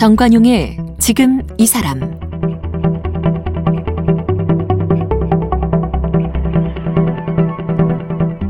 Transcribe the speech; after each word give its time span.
정관용의 0.00 0.78
지금 0.98 1.42
이 1.58 1.66
사람 1.66 2.00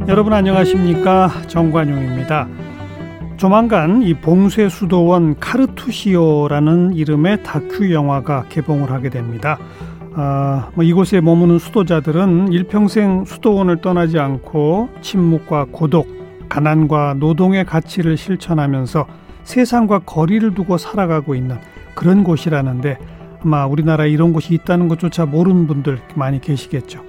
여러분 0.06 0.32
안녕하십니까 0.32 1.28
정관용입니다. 1.48 2.46
조만간 3.36 4.02
이 4.02 4.14
봉쇄 4.14 4.68
수도원 4.68 5.40
카르투시오라는 5.40 6.94
이름의 6.94 7.42
다큐 7.42 7.92
영화가 7.92 8.44
개봉을 8.48 8.92
하게 8.92 9.08
됩니다. 9.08 9.58
아, 10.14 10.70
뭐 10.74 10.84
이곳에 10.84 11.20
머무는 11.20 11.58
수도자들은 11.58 12.52
일평생 12.52 13.24
수도원을 13.24 13.80
떠나지 13.80 14.18
않고 14.18 14.88
침묵과 15.02 15.66
고독, 15.70 16.08
가난과 16.48 17.14
노동의 17.18 17.64
가치를 17.64 18.16
실천하면서 18.16 19.06
세상과 19.44 20.00
거리를 20.00 20.54
두고 20.54 20.78
살아가고 20.78 21.34
있는 21.34 21.58
그런 21.94 22.24
곳이라는데 22.24 22.98
아마 23.42 23.66
우리나라에 23.66 24.10
이런 24.10 24.32
곳이 24.32 24.52
있다는 24.54 24.88
것조차 24.88 25.26
모르는 25.26 25.66
분들 25.66 26.00
많이 26.14 26.40
계시겠죠. 26.40 27.02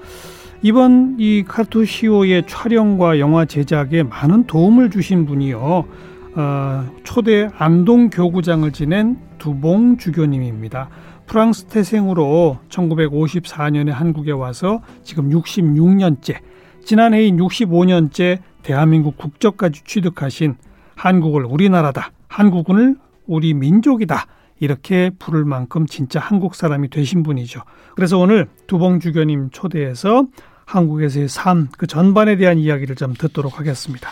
이번 0.61 1.15
이 1.19 1.43
카투시오의 1.47 2.43
촬영과 2.47 3.19
영화 3.19 3.45
제작에 3.45 4.03
많은 4.03 4.45
도움을 4.45 4.91
주신 4.91 5.25
분이요. 5.25 5.85
어, 6.33 6.85
초대 7.03 7.49
안동 7.57 8.09
교구장을 8.09 8.71
지낸 8.71 9.17
두봉 9.39 9.97
주교님입니다. 9.97 10.89
프랑스 11.31 11.63
태생으로 11.63 12.59
1954년에 12.67 13.89
한국에 13.89 14.33
와서 14.33 14.81
지금 15.01 15.29
66년째, 15.29 16.35
지난해인 16.83 17.37
65년째 17.37 18.39
대한민국 18.63 19.15
국적까지 19.15 19.83
취득하신 19.85 20.55
한국을 20.95 21.45
우리나라다. 21.45 22.11
한국을 22.27 22.97
우리 23.27 23.53
민족이다. 23.53 24.25
이렇게 24.59 25.09
부를 25.19 25.45
만큼 25.45 25.85
진짜 25.85 26.19
한국 26.19 26.53
사람이 26.53 26.89
되신 26.89 27.23
분이죠. 27.23 27.61
그래서 27.95 28.17
오늘 28.17 28.49
두봉 28.67 28.99
주교님 28.99 29.51
초대해서 29.51 30.25
한국에서의 30.65 31.29
삶, 31.29 31.69
그 31.77 31.87
전반에 31.87 32.35
대한 32.35 32.57
이야기를 32.57 32.97
좀 32.97 33.13
듣도록 33.13 33.57
하겠습니다. 33.57 34.09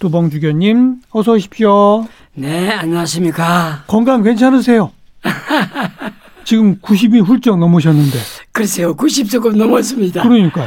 두봉 0.00 0.28
주교님, 0.28 1.00
어서 1.12 1.32
오십시오. 1.32 2.06
네, 2.34 2.70
안녕하십니까. 2.72 3.84
건강 3.86 4.22
괜찮으세요? 4.22 4.92
지금 6.48 6.78
90이 6.80 7.22
훌쩍 7.26 7.58
넘으셨는데. 7.58 8.16
글쎄요, 8.52 8.96
90 8.96 9.28
조금 9.28 9.58
넘었습니다. 9.58 10.22
그러니까. 10.22 10.64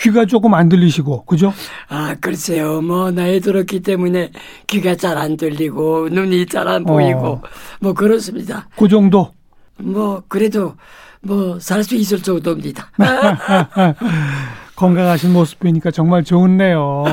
귀가 0.00 0.24
조금 0.24 0.54
안 0.54 0.70
들리시고 0.70 1.26
그죠? 1.26 1.52
아 1.90 2.14
글쎄요 2.18 2.80
뭐 2.80 3.10
나이 3.10 3.38
들었기 3.40 3.80
때문에 3.80 4.30
귀가 4.66 4.94
잘 4.94 5.18
안 5.18 5.36
들리고 5.36 6.08
눈이 6.10 6.46
잘 6.46 6.66
안 6.68 6.84
보이고 6.84 7.18
어. 7.20 7.42
뭐 7.82 7.92
그렇습니다. 7.92 8.66
그 8.78 8.88
정도? 8.88 9.34
뭐 9.76 10.22
그래도 10.28 10.76
뭐 11.20 11.58
살 11.60 11.84
수 11.84 11.94
있을 11.96 12.22
정도입니다. 12.22 12.90
건강하신 14.76 15.34
모습 15.34 15.58
보니까 15.60 15.90
정말 15.90 16.24
좋네요. 16.24 17.04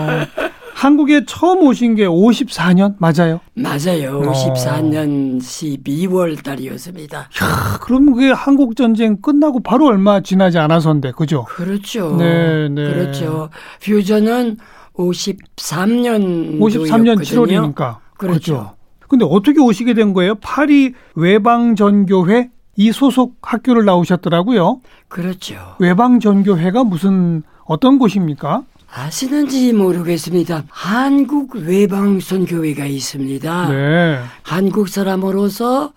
한국에 0.77 1.25
처음 1.25 1.65
오신 1.65 1.95
게 1.95 2.05
54년 2.05 2.93
맞아요? 2.99 3.39
맞아요. 3.55 4.21
54년 4.21 5.39
12월 5.39 6.43
달이었습니다. 6.43 7.17
야, 7.17 7.79
그럼 7.81 8.13
그게 8.13 8.29
한국 8.29 8.75
전쟁 8.75 9.19
끝나고 9.19 9.61
바로 9.61 9.87
얼마 9.87 10.21
지나지 10.21 10.59
않아서인데, 10.59 11.13
그죠? 11.13 11.45
그렇죠. 11.45 12.15
네, 12.17 12.69
네. 12.69 12.93
그렇죠. 12.93 13.49
퓨전은 13.81 14.57
53년 14.93 16.59
53년 16.59 17.23
7월이니까. 17.23 17.97
그렇죠. 18.15 18.53
그렇죠. 18.53 18.75
근데 19.07 19.25
어떻게 19.27 19.59
오시게 19.59 19.95
된 19.95 20.13
거예요? 20.13 20.35
파리 20.35 20.93
외방 21.15 21.75
전교회 21.75 22.51
이 22.75 22.91
소속 22.91 23.37
학교를 23.41 23.83
나오셨더라고요. 23.85 24.81
그렇죠. 25.07 25.55
외방 25.79 26.19
전교회가 26.19 26.83
무슨 26.83 27.41
어떤 27.65 27.97
곳입니까? 27.97 28.61
아시는지 28.97 29.73
모르겠습니다. 29.73 30.63
한국 30.69 31.55
외방선교회가 31.55 32.85
있습니다. 32.85 33.69
네. 33.69 34.19
한국 34.41 34.89
사람으로서 34.89 35.93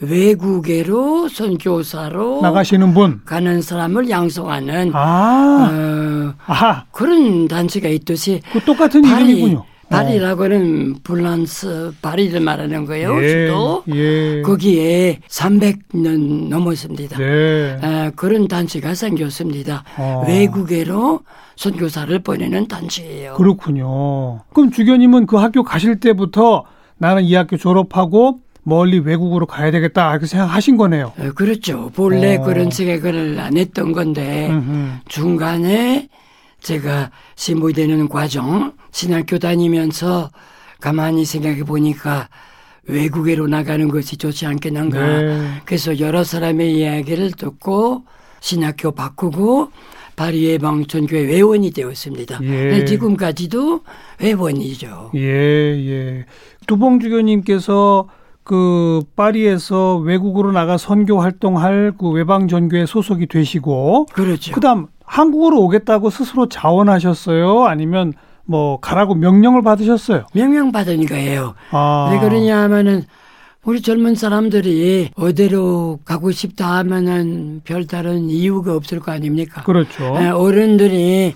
외국에로 0.00 1.28
선교사로 1.28 2.42
나가시는 2.42 2.92
분 2.92 3.22
가는 3.24 3.62
사람을 3.62 4.10
양성하는 4.10 4.90
아, 4.94 5.70
어, 5.72 6.82
그런 6.90 7.48
단체가 7.48 7.88
있듯이 7.88 8.42
그 8.52 8.60
똑같은 8.60 9.02
이름이군요. 9.04 9.64
파리라고는 9.92 10.96
불란스 11.02 11.92
파리를 12.02 12.38
말하는 12.40 12.86
거예요. 12.86 13.22
예, 13.22 13.46
수도 13.46 13.84
예. 13.94 14.42
거기에 14.42 15.20
300년 15.28 16.48
넘었습니다. 16.48 17.18
네. 17.18 17.78
아, 17.82 18.10
그런 18.16 18.48
단체가 18.48 18.94
생겼습니다. 18.94 19.84
어. 19.98 20.24
외국에로 20.26 21.20
선교사를 21.56 22.18
보내는 22.20 22.68
단체예요. 22.68 23.34
그렇군요. 23.34 24.40
그럼 24.52 24.70
주교님은 24.70 25.26
그 25.26 25.36
학교 25.36 25.62
가실 25.62 26.00
때부터 26.00 26.64
나는 26.98 27.24
이 27.24 27.34
학교 27.34 27.56
졸업하고 27.56 28.40
멀리 28.64 29.00
외국으로 29.00 29.46
가야 29.46 29.70
되겠다 29.70 30.10
이렇게 30.12 30.26
생각하신 30.26 30.76
거네요. 30.76 31.12
어, 31.18 31.30
그렇죠. 31.34 31.90
본래 31.94 32.36
어. 32.36 32.42
그런 32.42 32.70
생각을 32.70 33.38
안 33.40 33.56
했던 33.56 33.92
건데 33.92 34.48
음흠. 34.50 34.88
중간에 35.08 36.08
제가 36.62 37.10
신부되는 37.34 38.08
과정 38.08 38.72
신학교 38.90 39.38
다니면서 39.38 40.30
가만히 40.80 41.24
생각해 41.24 41.64
보니까 41.64 42.28
외국에로 42.84 43.46
나가는 43.46 43.88
것이 43.88 44.16
좋지 44.16 44.46
않겠는가. 44.46 44.98
네. 44.98 45.48
그래서 45.64 45.98
여러 46.00 46.24
사람의 46.24 46.74
이야기를 46.74 47.32
듣고 47.32 48.04
신학교 48.40 48.90
바꾸고 48.90 49.70
파리 50.16 50.44
예방전교회 50.44 51.26
회원이 51.26 51.70
되었습니다. 51.70 52.40
예. 52.42 52.84
지금까지도 52.84 53.80
회원이죠. 54.20 55.12
예, 55.14 55.20
예. 55.20 56.26
두봉 56.66 57.00
주교님께서 57.00 58.08
그 58.44 59.02
파리에서 59.16 59.96
외국으로 59.98 60.52
나가 60.52 60.76
선교 60.76 61.20
활동할 61.20 61.94
그 61.96 62.10
외방 62.10 62.48
전교회 62.48 62.86
소속이 62.86 63.26
되시고 63.26 64.06
그렇죠. 64.12 64.52
그다음 64.52 64.88
한국으로 65.12 65.60
오겠다고 65.60 66.08
스스로 66.08 66.48
자원하셨어요? 66.48 67.66
아니면 67.66 68.14
뭐 68.46 68.80
가라고 68.80 69.14
명령을 69.14 69.60
받으셨어요? 69.62 70.24
명령 70.32 70.72
받으니까예요. 70.72 71.54
아. 71.70 72.08
왜 72.10 72.18
그러냐 72.18 72.62
하면은 72.62 73.04
우리 73.64 73.80
젊은 73.80 74.16
사람들이 74.16 75.10
어디로 75.14 76.00
가고 76.04 76.32
싶다 76.32 76.78
하면은 76.78 77.60
별다른 77.62 78.28
이유가 78.28 78.74
없을 78.74 78.98
거 78.98 79.12
아닙니까? 79.12 79.62
그렇죠. 79.62 80.18
예, 80.20 80.30
어른들이 80.30 81.34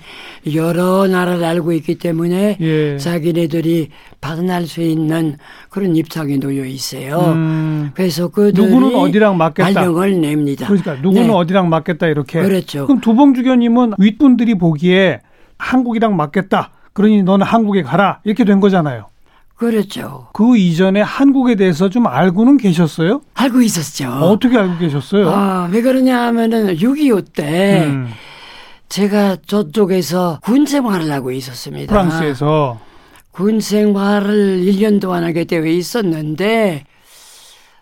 여러 0.53 1.07
나라를 1.07 1.45
알고 1.45 1.71
있기 1.75 1.99
때문에 1.99 2.57
예. 2.61 2.99
자기네들이 2.99 3.91
받아날 4.21 4.67
수 4.67 4.81
있는 4.81 5.37
그런 5.71 5.95
입장에 5.95 6.37
놓여 6.39 6.65
있어요. 6.65 7.33
음. 7.37 7.93
그래서 7.95 8.27
그 8.27 8.51
누구는 8.53 8.97
어디랑 8.97 9.37
맞겠다. 9.37 9.73
발령을 9.73 10.21
냅니다. 10.21 10.67
그러니까 10.67 10.95
누구는 10.95 11.29
네. 11.29 11.33
어디랑 11.33 11.69
맞겠다 11.69 12.09
이렇게. 12.09 12.43
그렇죠. 12.43 12.89
그럼 12.89 13.01
두봉주 13.01 13.45
교님은 13.45 13.93
윗분들이 13.99 14.59
보기에 14.59 15.21
한국이랑 15.59 16.17
맞겠다. 16.17 16.71
그러니 16.93 17.23
너는 17.23 17.47
한국에 17.47 17.83
가라 17.83 18.19
이렇게 18.25 18.45
된 18.45 18.59
거잖아요. 18.59 19.07
그렇죠. 19.57 20.29
그 20.35 20.57
이전에 20.57 21.01
한국에 21.01 21.55
대해서 21.55 21.89
좀 21.89 22.07
알고는 22.07 22.59
계셨어요? 22.59 23.23
알고 23.35 23.63
있었죠. 23.63 24.09
어떻게 24.11 24.59
알고 24.59 24.79
계셨어요? 24.79 25.31
아, 25.31 25.69
왜 25.73 25.81
그러냐 25.81 26.27
하면은 26.27 26.77
6.25때 26.77 27.85
음. 27.85 28.09
제가 28.89 29.37
저쪽에서 29.47 30.41
군 30.43 30.67
생활을 30.67 31.11
하고 31.11 31.31
있었습니다. 31.33 31.93
프랑스에서. 31.93 32.79
군 33.31 33.61
생활을 33.61 34.63
1년 34.65 35.01
동안 35.01 35.25
하게 35.25 35.45
되어 35.45 35.67
있었는데, 35.67 36.85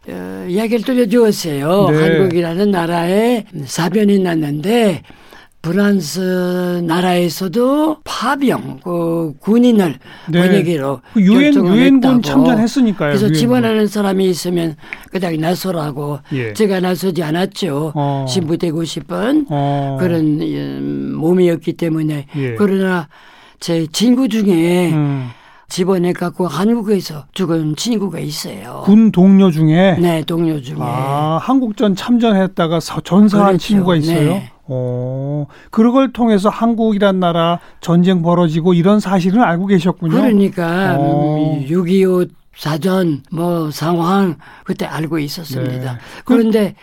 어, 0.08 0.46
이야기를 0.48 0.84
들려주었어요. 0.84 1.88
네. 1.90 2.02
한국이라는 2.02 2.70
나라에 2.70 3.44
사변이 3.66 4.18
났는데, 4.18 5.02
프랑스 5.64 6.82
나라에서도 6.86 7.96
파병 8.04 8.80
그 8.84 9.32
군인을 9.40 9.96
네. 10.30 10.42
보내기로 10.42 11.00
그 11.14 11.22
유엔 11.22 11.54
유엔군 11.54 12.20
참전했으니까요. 12.20 13.08
그래서 13.08 13.22
유엔군. 13.24 13.40
지원하는 13.40 13.86
사람이 13.86 14.26
있으면 14.28 14.76
그냥 15.10 15.40
나서라고 15.40 16.18
예. 16.34 16.52
제가 16.52 16.80
나서지 16.80 17.22
않았죠. 17.22 17.92
어. 17.94 18.26
신부되고 18.28 18.84
싶은 18.84 19.46
어. 19.48 19.96
그런 19.98 20.38
음, 20.42 21.14
몸이었기 21.16 21.72
때문에 21.72 22.26
예. 22.36 22.54
그러나 22.56 23.08
제 23.58 23.86
친구 23.90 24.28
중에 24.28 24.92
음. 24.92 25.28
집원해 25.70 26.12
갖고 26.12 26.46
한국에서 26.46 27.24
죽은 27.32 27.74
친구가 27.76 28.18
있어요. 28.18 28.82
군 28.84 29.10
동료 29.10 29.50
중에 29.50 29.96
네, 29.98 30.22
동료 30.26 30.60
중에. 30.60 30.76
아, 30.78 31.38
한국전 31.40 31.96
참전했다가 31.96 32.80
서- 32.80 33.00
전사한 33.00 33.46
그렇죠. 33.46 33.66
친구가 33.66 33.96
있어요. 33.96 34.28
네. 34.34 34.50
어, 34.66 35.46
그걸 35.70 36.12
통해서 36.12 36.48
한국이란 36.48 37.20
나라 37.20 37.60
전쟁 37.80 38.22
벌어지고 38.22 38.74
이런 38.74 39.00
사실은 39.00 39.42
알고 39.42 39.66
계셨군요. 39.66 40.12
그러니까 40.12 40.96
어. 40.98 41.60
6.25 41.66 42.30
사전 42.56 43.22
뭐 43.32 43.70
상황 43.70 44.36
그때 44.64 44.86
알고 44.86 45.18
있었습니다. 45.18 45.92
네. 45.92 45.98
그런데 46.24 46.74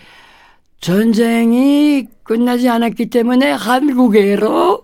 전쟁이 0.79 2.07
끝나지 2.23 2.67
않았기 2.69 3.09
때문에 3.09 3.51
한국에로 3.51 4.83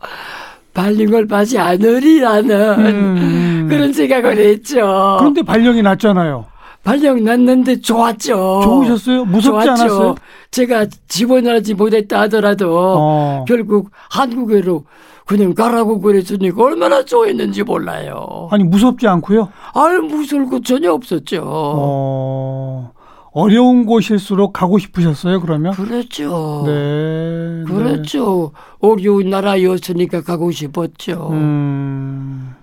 발령을 0.73 1.27
받지 1.27 1.57
않으리라는 1.57 2.79
음. 2.79 3.67
그런 3.69 3.91
생각을 3.91 4.37
했죠. 4.37 5.17
그런데 5.19 5.41
발령이 5.41 5.81
났잖아요. 5.81 6.45
발령 6.87 7.21
났는데 7.21 7.81
좋았죠. 7.81 8.61
좋으셨어요? 8.63 9.25
무섭지 9.25 9.65
좋았죠. 9.65 9.83
않았어요? 9.83 10.15
제가 10.51 10.85
지원하지 11.09 11.73
못했다 11.73 12.21
하더라도 12.21 12.77
어. 12.79 13.45
결국 13.45 13.91
한국에로 14.09 14.85
그냥 15.25 15.53
가라고 15.53 15.99
그랬으니까 15.99 16.63
얼마나 16.63 17.03
좋아했는지 17.03 17.63
몰라요. 17.63 18.47
아니 18.51 18.63
무섭지 18.63 19.05
않고요. 19.05 19.49
아유 19.73 19.99
무서울 20.03 20.49
거 20.49 20.61
전혀 20.61 20.93
없었죠. 20.93 21.43
어. 21.45 22.91
어려운 23.33 23.85
곳일수록 23.85 24.53
가고 24.53 24.77
싶으셨어요, 24.79 25.41
그러면? 25.41 25.73
그렇죠. 25.73 26.63
네. 26.65 27.63
그렇죠. 27.67 28.51
어려운 28.79 29.29
나라였으니까 29.29 30.21
가고 30.21 30.51
싶었죠. 30.51 31.27
네. 31.31 31.37
음. 31.37 32.55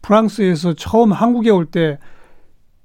프랑스에서 0.00 0.74
처음 0.74 1.10
한국에 1.12 1.50
올 1.50 1.66
때 1.66 1.98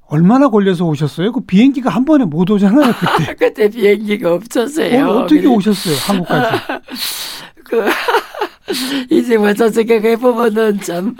얼마나 0.09 0.49
걸려서 0.49 0.85
오셨어요? 0.85 1.31
그 1.31 1.41
비행기가 1.41 1.89
한 1.89 2.03
번에 2.05 2.25
못 2.25 2.49
오잖아요, 2.49 2.93
그때. 2.93 3.33
그때 3.39 3.69
비행기가 3.69 4.33
없었어요. 4.33 5.05
어, 5.07 5.17
어떻게 5.21 5.41
그래- 5.41 5.53
오셨어요, 5.53 5.95
한국까지? 6.07 6.57
그 7.63 7.85
이제 9.11 9.35
와서 9.35 9.69
생각해 9.69 10.15
보면은 10.15 10.79
참 10.81 11.15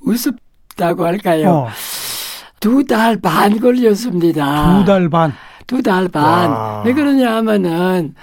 우습다고 0.00 1.04
할까요? 1.04 1.50
어, 1.50 1.68
두달 2.60 3.18
반 3.20 3.58
걸렸습니다. 3.60 4.78
두 4.80 4.84
달 4.84 5.08
반. 5.08 5.32
두 5.66 5.82
달 5.82 6.08
반. 6.08 6.50
와. 6.50 6.82
왜 6.84 6.92
그러냐 6.92 7.36
하면은 7.36 8.14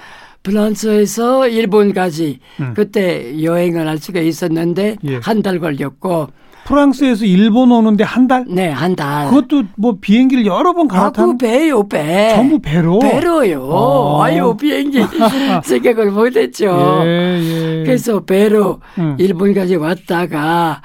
프랑스에서 0.43 1.47
일본까지 1.47 2.39
음. 2.61 2.73
그때 2.75 3.43
여행을 3.43 3.87
할 3.87 3.97
수가 3.97 4.19
있었는데 4.21 4.95
예. 5.05 5.19
한달 5.23 5.59
걸렸고 5.59 6.29
프랑스에서 6.67 7.23
일본 7.25 7.71
오는데 7.71 8.03
한 8.03 8.27
달? 8.27 8.43
네 8.47 8.69
한 8.69 8.93
달. 8.95 9.29
그것도 9.29 9.63
뭐 9.77 9.97
비행기를 10.01 10.45
여러 10.45 10.73
번 10.73 10.87
아, 10.91 11.09
그 11.11 11.37
배요 11.37 11.87
배. 11.87 12.33
전부 12.35 12.59
배로. 12.59 12.99
배로요. 12.99 13.63
어. 13.63 14.21
아유 14.21 14.55
비행기 14.59 14.99
생각을 15.63 16.11
못했죠. 16.11 16.65
예, 17.05 17.39
예. 17.79 17.83
그래서 17.85 18.19
배로 18.25 18.81
음. 18.97 19.15
일본까지 19.17 19.77
왔다가 19.77 20.81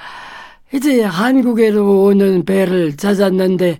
이제 0.73 1.03
한국에로 1.03 2.05
오는 2.05 2.45
배를 2.45 2.97
찾았는데 2.97 3.79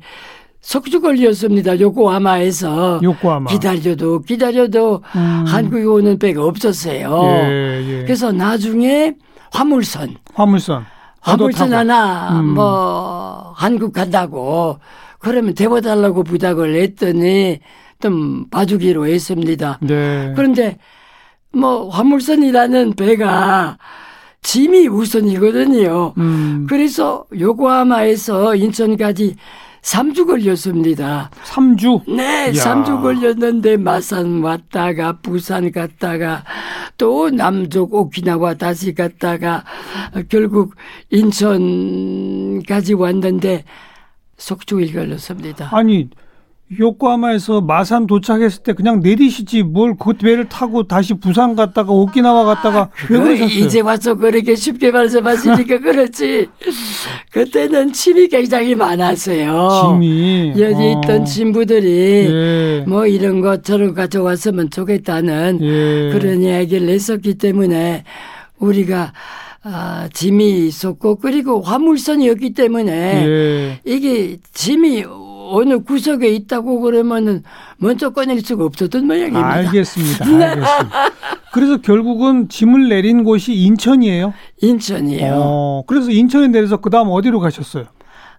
석주 0.61 1.01
걸렸습니다. 1.01 1.79
요코하마에서 1.79 3.01
요코하마. 3.03 3.51
기다려도 3.51 4.23
기다려도 4.23 5.03
음. 5.15 5.45
한국에 5.47 5.85
오는 5.85 6.19
배가 6.19 6.43
없었어요. 6.45 7.21
예, 7.25 7.85
예. 8.01 8.03
그래서 8.05 8.33
나중에 8.33 9.15
화물선 9.53 10.17
화물선. 10.35 10.85
화물선 11.23 11.71
타고. 11.71 11.79
하나 11.79 12.41
음. 12.41 12.55
뭐 12.55 13.55
한국 13.57 13.93
간다고 13.93 14.79
그러면 15.19 15.55
데워달라고 15.55 16.25
부탁을 16.25 16.75
했더니 16.75 17.61
좀 18.01 18.49
봐주기로 18.51 19.07
했습니다. 19.07 19.79
네. 19.81 20.33
그런데 20.35 20.79
뭐 21.53 21.89
화물선이라는 21.89 22.95
배가 22.95 23.79
짐이 24.43 24.89
우선이거든요. 24.89 26.15
음. 26.19 26.67
그래서 26.69 27.25
요코하마에서 27.39 28.57
인천까지 28.57 29.37
3주 29.83 30.27
걸렸습니다. 30.27 31.31
3주. 31.45 32.03
네, 32.09 32.53
이야. 32.55 32.63
3주 32.63 33.03
걸렸는데 33.03 33.77
마산 33.77 34.43
왔다가 34.43 35.19
부산 35.21 35.71
갔다가 35.73 36.45
또 36.97 37.31
남쪽 37.31 37.93
오키나와 37.93 38.55
다시 38.55 38.95
갔다가 38.95 39.65
결국 40.29 40.77
인천까지 41.11 42.95
왔는데 42.95 43.65
속주일 44.37 44.93
걸렸습니다. 44.95 45.69
아니 45.77 46.09
요코하마에서 46.79 47.61
마산 47.61 48.07
도착했을 48.07 48.63
때 48.63 48.73
그냥 48.73 49.01
내리시지 49.01 49.63
뭘 49.63 49.95
그 49.99 50.15
배를 50.15 50.49
타고 50.49 50.85
다시 50.87 51.15
부산 51.15 51.55
갔다가 51.55 51.93
오키나와 51.93 52.45
갔다가 52.45 52.89
왜그 53.11 53.23
그러셨어요? 53.25 53.65
이제 53.65 53.81
와서 53.81 54.15
그렇게 54.15 54.55
쉽게 54.57 54.91
말씀하시니까 54.91 55.79
그렇지. 55.81 56.49
그때는 57.31 57.93
침이 57.93 58.29
굉장히 58.29 58.75
많았어요. 58.75 59.69
짐이 60.01 60.55
여기 60.59 60.75
어. 60.75 61.01
있던 61.05 61.25
친구들이 61.25 61.89
예. 62.31 62.85
뭐 62.87 63.07
이런 63.07 63.41
것처럼 63.41 63.95
가져왔으면 63.95 64.71
좋겠다는 64.71 65.59
예. 65.61 66.11
그런 66.13 66.43
이야기를 66.43 66.89
했었기 66.89 67.35
때문에 67.35 68.05
우리가 68.59 69.13
아, 69.65 70.09
짐이 70.13 70.67
있었고 70.67 71.17
그리고 71.17 71.61
화물선이었기 71.61 72.55
때문에 72.55 72.93
예. 73.27 73.81
이게 73.85 74.39
짐이 74.53 75.05
어느 75.53 75.83
구석에 75.83 76.29
있다고 76.29 76.81
그러면은 76.81 77.43
먼저 77.77 78.11
꺼낼 78.11 78.41
수가 78.41 78.65
없었던 78.65 79.07
모양입니다. 79.07 79.47
알겠습니다. 79.47 80.25
알겠습니다. 80.25 81.11
그래서 81.53 81.77
결국은 81.77 82.49
짐을 82.49 82.89
내린 82.89 83.23
곳이 83.23 83.53
인천이에요. 83.53 84.33
인천이요. 84.63 85.33
어, 85.37 85.85
그래서 85.87 86.11
인천에 86.11 86.49
내려서 86.49 86.79
그 86.79 86.89
다음 86.89 87.09
어디로 87.11 87.39
가셨어요? 87.41 87.85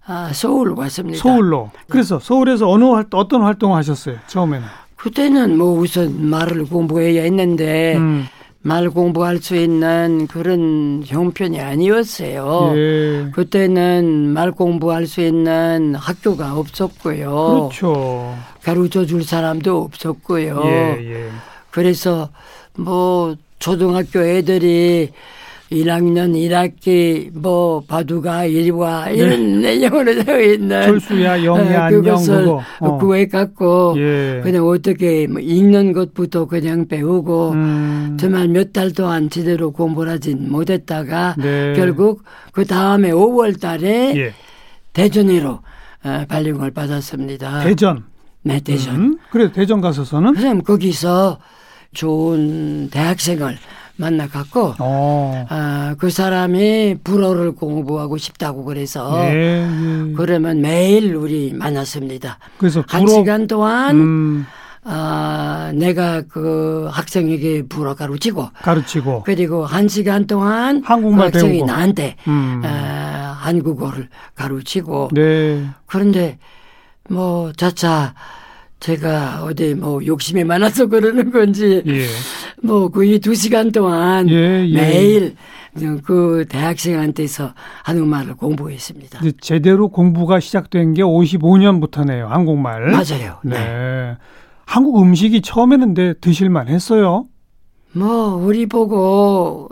아, 0.06 0.31
서울 0.33 0.71
왔습니다. 0.71 1.19
서울로. 1.19 1.69
그래서 1.88 2.19
서울에서 2.19 2.68
어느 2.68 2.83
활, 2.86 3.06
어떤 3.13 3.44
활동을 3.44 3.77
하셨어요? 3.77 4.18
처음에는. 4.27 4.65
그때는 4.95 5.57
뭐 5.57 5.80
우선 5.80 6.30
말을 6.30 6.65
공부해야 6.65 7.24
했는데 7.24 7.95
음. 7.98 8.25
말 8.65 8.89
공부할 8.89 9.39
수 9.39 9.57
있는 9.57 10.25
그런 10.27 11.04
형편이 11.06 11.60
아니었어요. 11.60 12.71
예. 12.75 13.30
그때는 13.33 14.06
말 14.33 14.51
공부할 14.51 15.06
수 15.06 15.19
있는 15.19 15.95
학교가 15.95 16.57
없었고요. 16.57 17.69
그렇죠. 17.69 18.33
가르쳐 18.63 19.06
줄 19.06 19.25
사람도 19.25 19.81
없었고요. 19.81 20.62
예, 20.63 20.98
예. 21.12 21.30
그래서 21.71 22.30
뭐 22.77 23.36
초등학교 23.60 24.21
애들이 24.24 25.12
1학년 25.74 26.34
1학기 26.34 27.30
뭐 27.34 27.82
바둑아 27.88 28.46
일와 28.46 29.10
이런 29.10 29.62
내용으로 29.62 30.24
되어 30.24 30.42
있는 30.42 30.68
네. 30.68 30.86
철수야, 30.86 31.44
영야, 31.44 31.88
어, 31.88 31.89
그것을. 31.89 32.48
어. 32.80 32.98
구해 32.98 33.27
갖고 33.27 33.96
예. 33.98 34.42
그냥 34.44 34.65
어떻게 34.68 35.27
뭐 35.27 35.42
읽는 35.42 35.94
것부터 35.94 36.46
그냥 36.46 36.88
배우고 36.88 37.51
음. 37.51 38.18
정말 38.20 38.48
몇 38.48 38.72
달 38.74 38.92
동안 38.92 39.30
제대로 39.30 39.72
공부를 39.72 40.13
하진 40.13 40.51
못했다가 40.51 41.36
네. 41.38 41.74
결국 41.75 42.24
그 42.51 42.65
다음에 42.65 43.12
5월 43.12 43.60
달에 43.62 44.13
예. 44.15 44.34
대전으로 44.94 45.60
어, 46.06 46.25
발령을 46.27 46.72
받았습니다. 46.72 47.63
대전. 47.63 48.03
네, 48.44 48.60
대전. 48.60 48.96
음. 48.96 49.18
그래 49.32 49.51
대전 49.51 49.80
가서서는 49.82 50.34
그럼 50.34 50.62
거기서 50.63 51.39
좋은 51.94 52.89
대학생을 52.89 53.58
만나갖고 53.96 54.76
어. 54.80 55.46
아, 55.50 55.96
그 56.00 56.10
사람이 56.10 56.98
불어를 57.04 57.54
공부하고 57.54 58.18
싶다고 58.18 58.64
그래서 58.66 59.24
예, 59.30 59.34
예. 59.68 60.14
그러면 60.16 60.62
매일 60.62 61.16
우리 61.16 61.54
만났습니다. 61.54 62.40
그래서 62.58 62.84
한 62.88 63.06
불어- 63.06 63.14
시간 63.20 63.48
동안 63.48 63.96
음, 63.96 64.46
아, 64.84 65.72
내가 65.76 66.22
그 66.28 66.88
학생에게 66.92 67.68
불어 67.68 67.94
가르치고 67.96 68.50
가르치고 68.64 69.24
그리고 69.24 69.66
한 69.66 69.88
시간 69.88 70.26
동안 70.28 70.82
한국말 70.84 71.32
그 71.32 71.38
학생이 71.38 71.54
배우고. 71.60 71.66
나한테 71.68 72.16
음. 72.28 72.62
아, 72.66 73.38
한국어를 73.40 74.10
가르치고 74.36 75.10
네. 75.14 75.66
그런데 75.86 76.40
뭐 77.10 77.52
자차 77.54 78.14
제가 78.84 79.46
어디 79.46 79.75
뭐 79.75 80.06
욕심이 80.06 80.44
많아서 80.44 80.88
그러는 80.88 81.32
건지 81.32 81.82
예. 81.88 82.06
뭐 82.62 82.90
거의 82.90 83.18
두 83.20 83.34
시간 83.34 83.72
동안 83.72 84.30
예, 84.30 84.68
예. 84.68 84.75
매일 84.75 85.36
그 86.04 86.46
대학생한테서 86.50 87.54
한국말을 87.86 88.36
공부했습니다. 88.36 89.22
제대로 89.40 89.88
공부가 89.88 90.42
시작된 90.42 90.96
게 90.96 91.02
55년부터네요. 91.02 92.28
한국말. 92.28 92.92
맞아요. 92.92 93.38
네. 93.46 93.58
네. 93.58 94.18
한국 94.66 95.02
음식이 95.02 95.42
처음에는 95.42 95.94
데 95.94 96.13
드실만 96.20 96.68
했어요. 96.68 97.24
뭐 97.94 98.36
우리 98.36 98.66
보고 98.66 99.70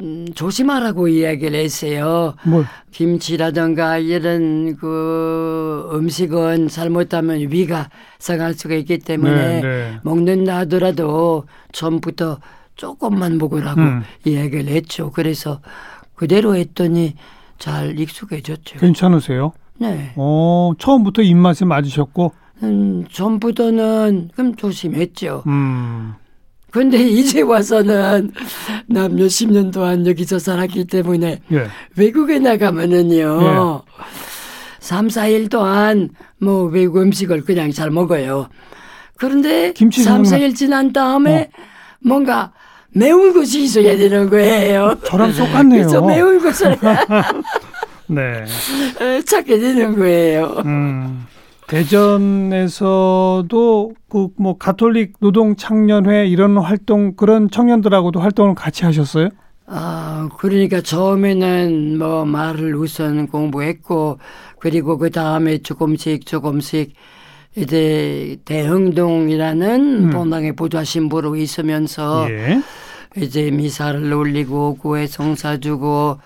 음, 0.00 0.26
조심하라고 0.34 1.08
이야기를 1.08 1.58
했어요. 1.58 2.34
뭘? 2.44 2.64
김치라든가 2.92 3.98
이런 3.98 4.76
그 4.76 5.90
음식은 5.92 6.68
잘못하면 6.68 7.38
위가 7.50 7.90
상할 8.18 8.54
수가 8.54 8.74
있기 8.76 8.98
때문에 8.98 9.60
네, 9.60 9.60
네. 9.60 10.00
먹는다 10.04 10.58
하더라도 10.58 11.44
처음부터 11.72 12.38
조금만 12.76 13.38
먹으라고 13.38 13.80
음. 13.80 14.02
이야기를 14.24 14.68
했죠. 14.68 15.10
그래서 15.10 15.60
그대로 16.14 16.54
했더니 16.54 17.14
잘 17.58 17.98
익숙해졌죠. 17.98 18.78
괜찮으세요? 18.78 19.52
네. 19.78 20.12
어, 20.16 20.72
처음부터 20.78 21.22
입맛에 21.22 21.64
맞으셨고, 21.64 22.32
음, 22.62 23.04
전부터는 23.10 24.30
그럼 24.34 24.54
조심했죠. 24.54 25.42
음, 25.46 26.14
근데 26.70 26.98
이제 27.08 27.40
와서는 27.40 28.32
나 28.86 29.08
몇십 29.08 29.50
년 29.52 29.70
동안 29.70 30.06
여기서 30.06 30.38
살았기 30.38 30.86
때문에 30.86 31.40
예. 31.52 31.66
외국에 31.96 32.38
나가면은요. 32.38 33.82
삼 34.80 35.08
3, 35.08 35.24
4일 35.24 35.50
동안 35.50 36.10
뭐 36.38 36.64
외국 36.64 36.98
음식을 37.02 37.44
그냥 37.44 37.70
잘 37.72 37.90
먹어요. 37.90 38.48
그런데 39.18 39.72
김치 39.72 40.02
3, 40.02 40.22
생각나- 40.22 40.38
4일 40.38 40.54
지난 40.54 40.92
다음에 40.92 41.50
뭔가 42.00 42.52
매운 42.90 43.32
것이 43.34 43.62
있어야 43.64 43.96
되는 43.96 44.30
거예요. 44.30 44.94
저랑 45.04 45.32
똑같네요. 45.36 45.82
그래서 45.82 46.02
매운 46.06 46.38
것을 46.40 46.76
네. 48.08 48.44
찾게 49.26 49.58
되는 49.58 49.94
거예요. 49.96 50.62
음, 50.64 51.26
대전에서도 52.68 53.92
그 54.08 54.28
뭐 54.36 54.56
가톨릭 54.56 55.14
노동 55.20 55.54
청년회 55.54 56.26
이런 56.26 56.56
활동 56.56 57.14
그런 57.14 57.50
청년들하고도 57.50 58.20
활동을 58.20 58.54
같이 58.54 58.84
하셨어요? 58.84 59.28
아, 59.66 60.30
그러니까 60.38 60.80
처음에는 60.80 61.98
뭐 61.98 62.24
말을 62.24 62.74
우선 62.74 63.26
공부했고, 63.28 64.18
그리고 64.58 64.96
그 64.96 65.10
다음에 65.10 65.58
조금씩 65.58 66.24
조금씩 66.24 66.94
이제 67.54 68.38
대흥동이라는 68.46 70.04
음. 70.04 70.10
본당의 70.10 70.56
보좌 70.56 70.84
신부로 70.84 71.36
있으면서 71.36 72.26
예. 72.30 72.62
이제 73.16 73.50
미사를 73.50 74.10
올리고 74.10 74.76
교회 74.76 75.06
성사 75.06 75.58
주고 75.58 76.18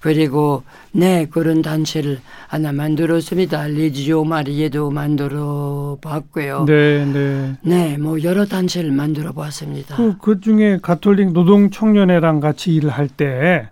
그리고 0.00 0.62
네 0.92 1.26
그런 1.30 1.60
단체를 1.60 2.20
하나 2.48 2.72
만들었습니다. 2.72 3.66
리지오 3.66 4.24
마리에도 4.24 4.90
만들어 4.90 5.98
봤고요. 6.00 6.64
네, 6.66 7.04
네. 7.04 7.56
네, 7.62 7.98
뭐 7.98 8.22
여러 8.22 8.46
단체를 8.46 8.92
만들어 8.92 9.32
봤습니다. 9.32 9.96
그, 9.96 10.16
그 10.18 10.40
중에 10.40 10.78
가톨릭 10.80 11.32
노동 11.32 11.70
청년회랑 11.70 12.40
같이 12.40 12.74
일을 12.74 12.90
할때 12.90 13.68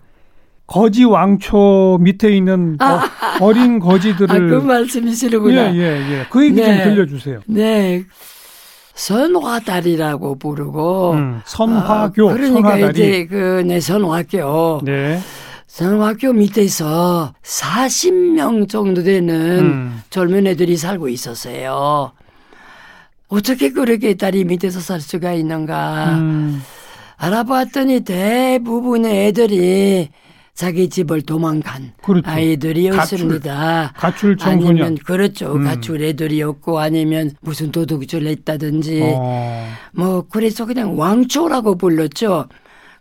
거지 0.67 1.03
왕초 1.03 1.97
밑에 1.99 2.35
있는 2.35 2.77
어, 3.41 3.51
린 3.51 3.79
거지들을 3.79 4.31
아, 4.31 4.37
그 4.37 4.63
말씀이시는구나. 4.63 5.75
예, 5.75 5.79
예, 5.79 6.11
예. 6.11 6.25
그 6.29 6.45
얘기 6.45 6.61
네. 6.61 6.83
좀 6.83 6.93
들려주세요. 6.93 7.39
네. 7.47 8.03
선화달이라고 8.93 10.37
부르고. 10.37 11.13
음, 11.13 11.41
선화교, 11.45 12.29
아, 12.29 12.33
그러니까 12.33 12.69
선화다리. 12.69 12.89
이제 12.91 13.25
그내 13.25 13.79
선화교. 13.79 14.81
네. 14.83 15.19
선화교 15.79 16.33
밑에서 16.33 17.33
40명 17.41 18.67
정도 18.67 19.01
되는 19.01 19.59
음. 19.59 20.01
젊은 20.09 20.45
애들이 20.45 20.75
살고 20.75 21.07
있었어요. 21.07 22.11
어떻게 23.29 23.71
그렇게 23.71 24.15
다리 24.15 24.43
밑에서 24.43 24.81
살 24.81 24.99
수가 24.99 25.31
있는가. 25.31 26.17
음, 26.17 26.61
알아봤더니 27.15 28.01
대부분의 28.01 29.27
애들이 29.27 30.09
자기 30.53 30.89
집을 30.89 31.21
도망간 31.21 31.93
그렇죠. 32.03 32.29
아이들이었습니다. 32.29 33.93
가출 33.95 34.35
청소년. 34.35 34.69
아니면 34.71 34.97
그렇죠. 34.97 35.53
음. 35.53 35.63
가출 35.63 36.03
애들이었고 36.03 36.77
아니면 36.77 37.31
무슨 37.39 37.71
도둑질을 37.71 38.27
했다든지 38.27 39.01
어, 39.15 39.69
뭐 39.93 40.25
그래서 40.29 40.65
그냥 40.65 40.99
왕초라고 40.99 41.77
불렀죠. 41.77 42.49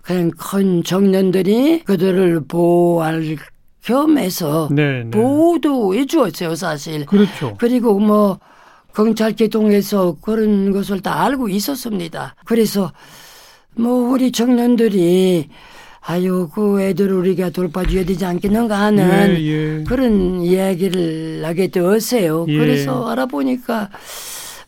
그냥 0.08 0.30
큰 0.30 0.82
청년들이 0.82 1.82
그들을 1.84 2.40
보호할 2.48 3.36
겸해서 3.82 4.70
네, 4.72 5.04
네. 5.04 5.10
보호도 5.10 5.94
해주었어요 5.94 6.54
사실. 6.54 7.04
그렇죠. 7.04 7.54
그리고 7.58 7.98
뭐 7.98 8.38
경찰계 8.94 9.48
통해서 9.48 10.16
그런 10.22 10.72
것을 10.72 11.00
다 11.00 11.24
알고 11.24 11.50
있었습니다. 11.50 12.34
그래서 12.46 12.90
뭐 13.74 14.10
우리 14.10 14.32
청년들이 14.32 15.50
아유 16.00 16.48
그 16.54 16.80
애들 16.80 17.12
우리가 17.12 17.50
돌봐줘야 17.50 18.06
되지 18.06 18.24
않겠는가 18.24 18.80
하는 18.80 19.36
예, 19.36 19.42
예. 19.42 19.84
그런 19.84 20.40
이야기를 20.40 21.44
하게 21.44 21.68
되었어요. 21.68 22.46
예. 22.48 22.56
그래서 22.56 23.10
알아보니까 23.10 23.90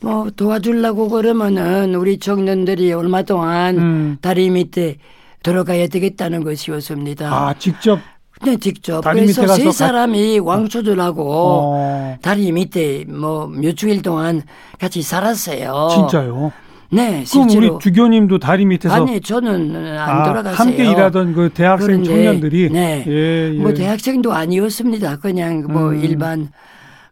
뭐 0.02 0.28
도와주려고 0.36 1.08
그러면은 1.08 1.94
우리 1.94 2.18
청년들이 2.18 2.92
얼마 2.92 3.22
동안 3.22 3.78
음. 3.78 4.18
다리 4.20 4.50
밑에 4.50 4.98
들어가야 5.42 5.86
되겠다는 5.88 6.44
것이었습니다. 6.44 7.28
아, 7.32 7.54
직접 7.58 7.98
네, 8.42 8.56
직접. 8.56 9.02
그래서 9.02 9.46
세 9.54 9.64
가- 9.64 9.72
사람이 9.72 10.38
왕초들하고 10.38 11.22
어, 11.30 12.16
다리 12.22 12.52
밑에 12.52 13.04
뭐 13.06 13.46
몇 13.46 13.76
주일 13.76 14.00
동안 14.02 14.42
같이 14.78 15.02
살았어요. 15.02 15.88
진짜요? 15.92 16.52
네, 16.92 17.22
그럼 17.30 17.48
실제로. 17.48 17.74
우리 17.74 17.78
주교님도 17.82 18.38
다리 18.38 18.64
밑에서 18.66 18.94
아니 18.94 19.20
저는 19.20 19.76
안 19.96 20.20
아, 20.20 20.22
돌아갔어요. 20.24 20.54
함께 20.56 20.90
일하던 20.90 21.34
그 21.34 21.50
대학생 21.54 21.86
그런데, 22.02 22.08
청년들이 22.08 22.70
네. 22.70 23.04
예, 23.06 23.52
예. 23.54 23.58
뭐 23.58 23.72
대학생도 23.74 24.32
아니었습니다. 24.32 25.18
그냥 25.18 25.66
뭐 25.70 25.90
음. 25.90 26.02
일반 26.02 26.48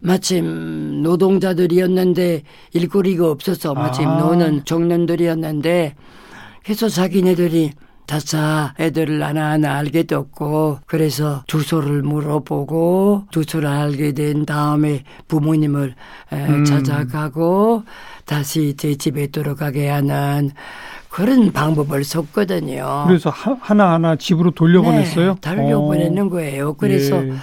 마침 0.00 1.02
노동자들이었는데 1.02 2.42
일거리가 2.72 3.30
없어서 3.30 3.74
마침 3.74 4.08
아. 4.08 4.18
노는 4.18 4.64
청년들이었는데 4.64 5.94
그래서 6.64 6.88
자기네들이 6.88 7.72
다짜 8.08 8.72
애들을 8.80 9.22
하나하나 9.22 9.76
알게 9.76 10.04
됐고 10.04 10.78
그래서 10.86 11.44
주소를 11.46 12.02
물어보고 12.02 13.26
주소를 13.30 13.68
알게 13.68 14.12
된 14.12 14.46
다음에 14.46 15.04
부모님을 15.28 15.94
에, 16.32 16.36
음. 16.46 16.64
찾아가고 16.64 17.82
다시 18.24 18.74
제 18.78 18.94
집에 18.94 19.26
들어가게 19.26 19.88
하는 19.90 20.50
그런 21.10 21.52
방법을 21.52 22.02
썼거든요. 22.02 23.04
그래서 23.06 23.28
하, 23.28 23.54
하나하나 23.60 24.16
집으로 24.16 24.52
돌려보냈어요? 24.52 25.36
네, 25.42 25.54
돌려보내는 25.54 26.30
거예요. 26.30 26.74
그래서 26.74 27.22
예. 27.22 27.34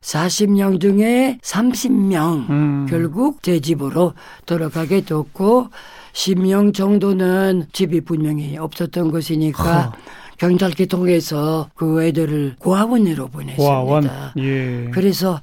40명 0.00 0.80
중에 0.80 1.38
30명 1.40 2.50
음. 2.50 2.86
결국 2.90 3.44
제 3.44 3.60
집으로 3.60 4.14
돌아가게 4.44 5.02
됐고 5.02 5.68
10명 6.12 6.74
정도는 6.74 7.66
집이 7.72 8.02
분명히 8.02 8.56
없었던 8.58 9.10
것이니까 9.10 9.62
하. 9.80 9.92
경찰계 10.38 10.86
통해서 10.86 11.68
그 11.74 12.02
애들을 12.02 12.56
고아원으로 12.58 13.28
보냈습니다. 13.28 13.62
고아원. 13.62 14.08
예. 14.38 14.88
그래서 14.92 15.40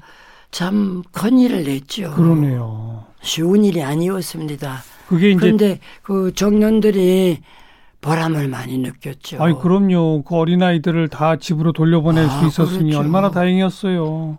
참 0.51 1.03
큰 1.11 1.37
일을 1.39 1.67
했죠. 1.67 2.11
그러네요. 2.15 3.05
쉬운 3.21 3.63
일이 3.63 3.83
아니었습니다. 3.83 4.81
그게 5.07 5.29
이제 5.31 5.39
그런데 5.39 5.79
그 6.01 6.33
청년들이 6.33 7.39
보람을 8.01 8.47
많이 8.47 8.77
느꼈죠. 8.77 9.41
아이 9.41 9.53
그럼요. 9.53 10.23
그 10.23 10.35
어린 10.35 10.63
아이들을 10.63 11.09
다 11.09 11.35
집으로 11.37 11.73
돌려보낼 11.73 12.25
아, 12.25 12.29
수 12.39 12.47
있었으니 12.47 12.91
그렇죠. 12.91 12.99
얼마나 12.99 13.29
다행이었어요. 13.31 14.37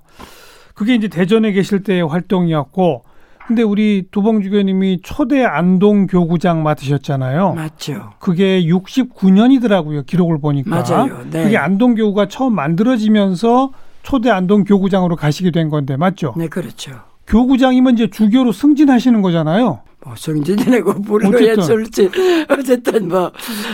그게 0.74 0.94
이제 0.94 1.08
대전에 1.08 1.52
계실 1.52 1.82
때의 1.82 2.06
활동이었고 2.06 3.04
근데 3.48 3.62
우리 3.62 4.04
두봉주 4.10 4.50
교님이 4.50 5.00
초대 5.02 5.42
안동 5.42 6.06
교구장 6.06 6.62
맡으셨잖아요. 6.62 7.54
맞죠. 7.54 8.10
그게 8.18 8.62
69년이더라고요. 8.64 10.04
기록을 10.04 10.38
보니까. 10.38 10.68
맞아요. 10.68 11.24
네. 11.30 11.44
그게 11.44 11.56
안동 11.56 11.94
교구가 11.94 12.28
처음 12.28 12.54
만들어지면서 12.54 13.70
초대 14.02 14.28
안동 14.28 14.64
교구장으로 14.64 15.16
가시게 15.16 15.50
된 15.50 15.70
건데 15.70 15.96
맞죠? 15.96 16.34
네, 16.36 16.48
그렇죠. 16.48 16.92
교구장이면 17.26 17.94
이제 17.94 18.10
주교로 18.10 18.52
승진하시는 18.52 19.22
거잖아요. 19.22 19.80
뭐 20.04 20.14
성진이라고 20.16 21.02
불러야. 21.02 21.56
될지 21.56 22.08
어쨌든 22.48 23.08
뭐 23.08 23.32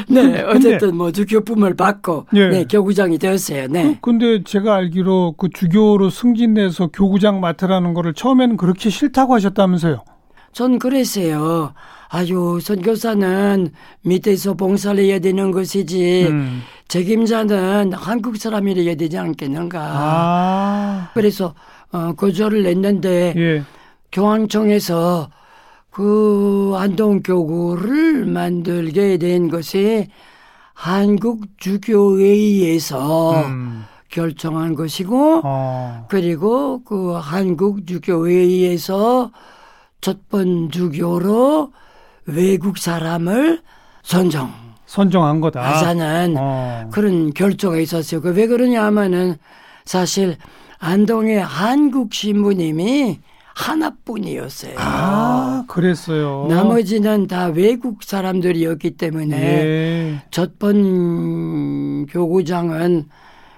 네 0.08 0.42
어쨌든 0.42 0.96
뭐 0.96 1.12
주교품을 1.12 1.74
받고 1.76 2.26
예. 2.34 2.48
네 2.48 2.64
교구장이 2.64 3.18
되었어요. 3.18 3.68
네. 3.68 3.98
근데 4.00 4.42
제가 4.42 4.74
알기로 4.74 5.34
그 5.36 5.48
주교로 5.52 6.10
승진돼서 6.10 6.88
교구장 6.88 7.40
맡으라는 7.40 7.94
거를 7.94 8.14
처음에는 8.14 8.56
그렇게 8.56 8.90
싫다고 8.90 9.34
하셨다면서요. 9.34 10.02
전 10.52 10.78
그랬어요. 10.78 11.74
아유 12.08 12.58
선교사는 12.62 13.70
밑에서 14.02 14.54
봉사를 14.54 15.02
해야 15.02 15.18
되는 15.18 15.50
것이지 15.50 16.26
음. 16.30 16.62
책임자는 16.88 17.92
한국 17.92 18.36
사람이어야 18.36 18.94
되지 18.94 19.18
않겠는가. 19.18 19.80
아. 19.82 21.10
그래서 21.14 21.54
어, 21.92 22.12
거절을 22.14 22.62
냈는데 22.62 23.34
예. 23.36 23.62
교황청에서 24.12 25.28
그 25.94 26.74
안동교구를 26.76 28.26
만들게 28.26 29.16
된 29.18 29.48
것이 29.48 30.08
한국주교회의에서 30.72 33.44
음. 33.46 33.84
결정한 34.08 34.74
것이고 34.74 35.42
어. 35.44 36.06
그리고 36.08 36.82
그 36.82 37.12
한국주교회의에서 37.12 39.30
첫번 40.00 40.72
주교로 40.72 41.70
외국 42.26 42.78
사람을 42.78 43.62
선정 44.02 44.50
선정한 44.86 45.40
거다. 45.40 45.62
하자는 45.62 46.34
어. 46.36 46.90
그런 46.92 47.32
결정이 47.32 47.84
있었어요. 47.84 48.20
그 48.20 48.30
왜 48.30 48.48
그러냐 48.48 48.82
하면은 48.86 49.36
사실 49.84 50.38
안동의 50.80 51.40
한국 51.40 52.12
신부님이 52.12 53.20
하나뿐이었어요. 53.54 54.74
아, 54.78 55.64
그랬어요. 55.68 56.46
나머지는 56.48 57.26
다 57.26 57.46
외국 57.46 58.02
사람들이었기 58.02 58.92
때문에 58.92 59.36
예. 59.36 60.22
첫번 60.30 62.06
교구장은 62.06 63.04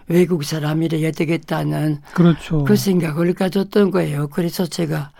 외국 0.09 0.45
사람이래야 0.45 1.11
되겠다는 1.11 1.99
그렇죠. 2.15 2.65
그 2.65 2.77
생각을 2.77 3.35
가졌던 3.35 3.91
거예요. 3.91 4.29
그래서 4.29 4.67
제가 4.67 5.11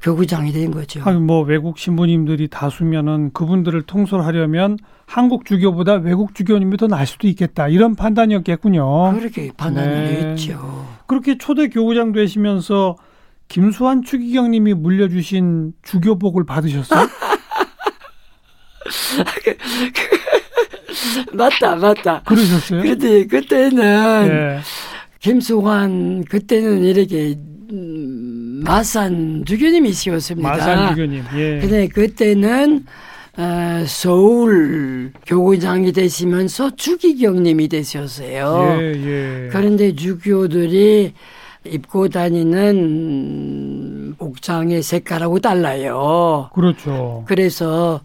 교구장이 0.00 0.52
된 0.52 0.70
거죠. 0.70 1.00
아니 1.04 1.18
뭐 1.18 1.42
외국 1.42 1.78
신부님들이 1.78 2.48
다수면은 2.48 3.32
그분들을 3.32 3.82
통솔하려면 3.82 4.78
한국 5.06 5.44
주교보다 5.44 5.94
외국 5.94 6.34
주교님이 6.34 6.76
더 6.76 6.86
나을 6.86 7.06
수도 7.06 7.26
있겠다 7.26 7.68
이런 7.68 7.96
판단이었겠군요. 7.96 9.18
그렇게 9.18 9.50
판단을 9.56 10.04
네. 10.04 10.30
했죠. 10.30 10.86
그렇게 11.06 11.38
초대 11.38 11.68
교구장 11.68 12.12
되시면서 12.12 12.96
김수환 13.48 14.02
추기경님이 14.02 14.74
물려주신 14.74 15.72
주교복을 15.82 16.44
받으셨어요? 16.44 17.08
맞다, 21.32 21.76
맞다. 21.76 22.22
그러셨어요? 22.26 22.82
그런데 22.82 23.26
그때는 23.26 24.28
예. 24.28 24.58
김수환 25.20 26.24
그때는 26.24 26.84
이렇게 26.84 27.36
음, 27.70 28.62
마산 28.64 29.44
주교님이시었습니다. 29.46 30.48
마산 30.48 30.88
주교님. 30.90 31.24
예. 31.34 31.58
근데 31.60 31.88
그때는 31.88 32.84
어, 33.36 33.84
서울 33.86 35.12
교구장이 35.26 35.92
되시면서 35.92 36.74
주기경님이 36.74 37.68
되셨어요. 37.68 38.78
예, 38.80 38.92
예. 38.94 39.48
그런데 39.52 39.94
주교들이 39.94 41.12
입고 41.64 42.08
다니는 42.08 44.14
복장의 44.18 44.82
색깔하고 44.82 45.40
달라요. 45.40 46.50
그렇죠. 46.54 47.24
그래서 47.26 48.00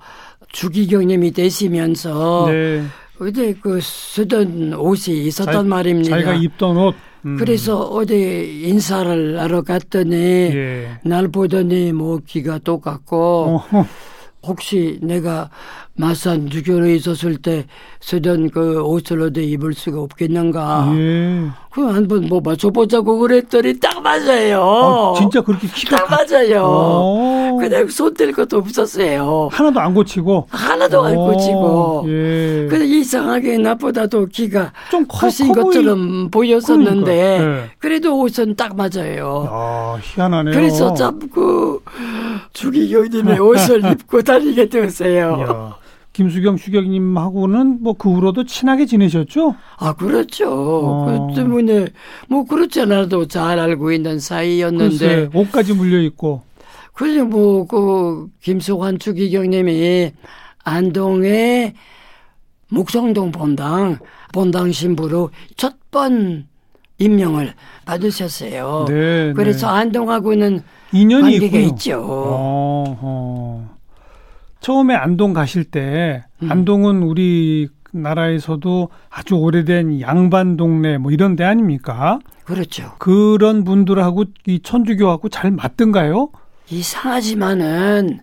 주기 0.50 0.88
경님이 0.88 1.32
되시면서 1.32 2.48
네. 2.50 2.84
어디 3.20 3.56
그 3.62 3.80
쓰던 3.82 4.74
옷이 4.74 5.26
있었단 5.26 5.54
자, 5.54 5.64
말입니다. 5.64 6.10
자기가 6.10 6.34
입던 6.36 6.78
옷. 6.78 6.96
음. 7.26 7.38
그래서 7.38 7.80
어디 7.80 8.64
인사를 8.68 9.40
하러 9.40 9.62
갔더니 9.62 10.16
예. 10.16 11.00
날 11.04 11.30
보더니 11.30 11.94
뭐 11.94 12.20
귀가 12.28 12.60
똑같고 12.60 13.62
어허. 13.72 13.86
혹시 14.46 15.00
내가 15.02 15.50
마산 15.96 16.50
주교로 16.50 16.88
있었을 16.90 17.38
때 17.38 17.66
쓰던 18.02 18.50
그 18.50 18.82
옷을 18.82 19.22
어디 19.22 19.44
입을 19.52 19.74
수가 19.74 20.02
없겠는가. 20.02 20.92
예. 20.98 21.48
그 21.72 21.82
한번 21.88 22.28
뭐 22.28 22.42
맞춰보자고 22.44 23.20
그랬더니 23.20 23.80
딱 23.80 24.02
맞아요. 24.02 25.14
아, 25.16 25.20
진짜 25.20 25.42
그렇게 25.42 25.68
키가 25.68 25.98
딱 25.98 26.10
맞아요. 26.10 27.58
그냥 27.60 27.88
손 27.88 28.14
댈 28.14 28.32
것도 28.32 28.58
없었어요. 28.58 29.50
하나도 29.52 29.80
안 29.80 29.94
고치고. 29.94 30.48
하나도 30.50 31.04
안 31.04 31.16
고치고. 31.16 32.06
예. 32.08 32.68
근데 32.70 32.86
이상하게 32.86 33.58
나보다도 33.60 34.28
키가 34.28 34.72
좀 34.92 35.06
커신 35.08 35.52
것처럼 35.52 36.30
보였었는데 36.32 37.40
네. 37.40 37.70
그래도 37.80 38.20
옷은 38.20 38.56
딱 38.56 38.76
맞아요. 38.76 39.48
아 39.50 39.98
희한하네요. 40.02 40.54
그래서 40.56 40.94
참그 40.96 41.80
주기경님의 42.54 43.40
옷을 43.40 43.84
입고 43.92 44.22
다니게 44.24 44.70
되었어요. 44.70 45.76
김수경 46.14 46.58
추격님하고는 46.58 47.82
뭐 47.82 47.94
그 47.96 48.12
후로도 48.14 48.46
친하게 48.46 48.86
지내셨죠? 48.86 49.56
아 49.78 49.94
그렇죠. 49.94 50.50
어. 50.52 51.28
그 51.30 51.36
때문에 51.36 51.88
뭐 52.30 52.46
그렇지 52.46 52.82
않아도 52.82 53.28
잘 53.28 53.60
알고 53.60 53.92
있는 53.92 54.20
사이였는데 54.20 54.90
글쎄, 54.90 55.30
옷까지 55.34 55.74
물려 55.74 56.00
있고. 56.02 56.42
그래서 56.94 57.26
뭐그 57.26 58.28
김수환 58.42 59.00
추기경님이 59.00 60.12
안동의 60.64 61.74
목성동 62.70 63.32
본당 63.32 63.98
본당 64.32 64.72
신부로 64.72 65.30
첫 65.58 65.74
번 65.94 66.48
임명을 66.98 67.54
받으셨어요. 67.86 68.86
네, 68.88 69.32
그래서 69.34 69.72
네. 69.72 69.80
안동하고는 69.80 70.64
인연이 70.92 71.22
관계가 71.40 71.46
있군요. 71.60 71.68
있죠. 71.68 72.00
어, 72.04 72.84
어. 73.00 73.73
처음에 74.64 74.96
안동 74.96 75.34
가실 75.34 75.66
때 75.66 76.24
음. 76.42 76.50
안동은 76.52 77.04
우리 77.04 77.68
나라에서도 77.92 78.90
아주 79.10 79.36
오래된 79.36 80.00
양반 80.02 80.56
동네 80.58 80.98
뭐 80.98 81.12
이런 81.12 81.36
데 81.36 81.44
아닙니까? 81.44 82.18
그렇죠. 82.46 82.94
그런 82.98 83.66
분들하고 83.66 84.24
이 84.48 84.62
천주교하고 84.64 85.28
잘 85.30 85.52
맞던가요? 85.52 86.30
이상하지만은 86.70 88.22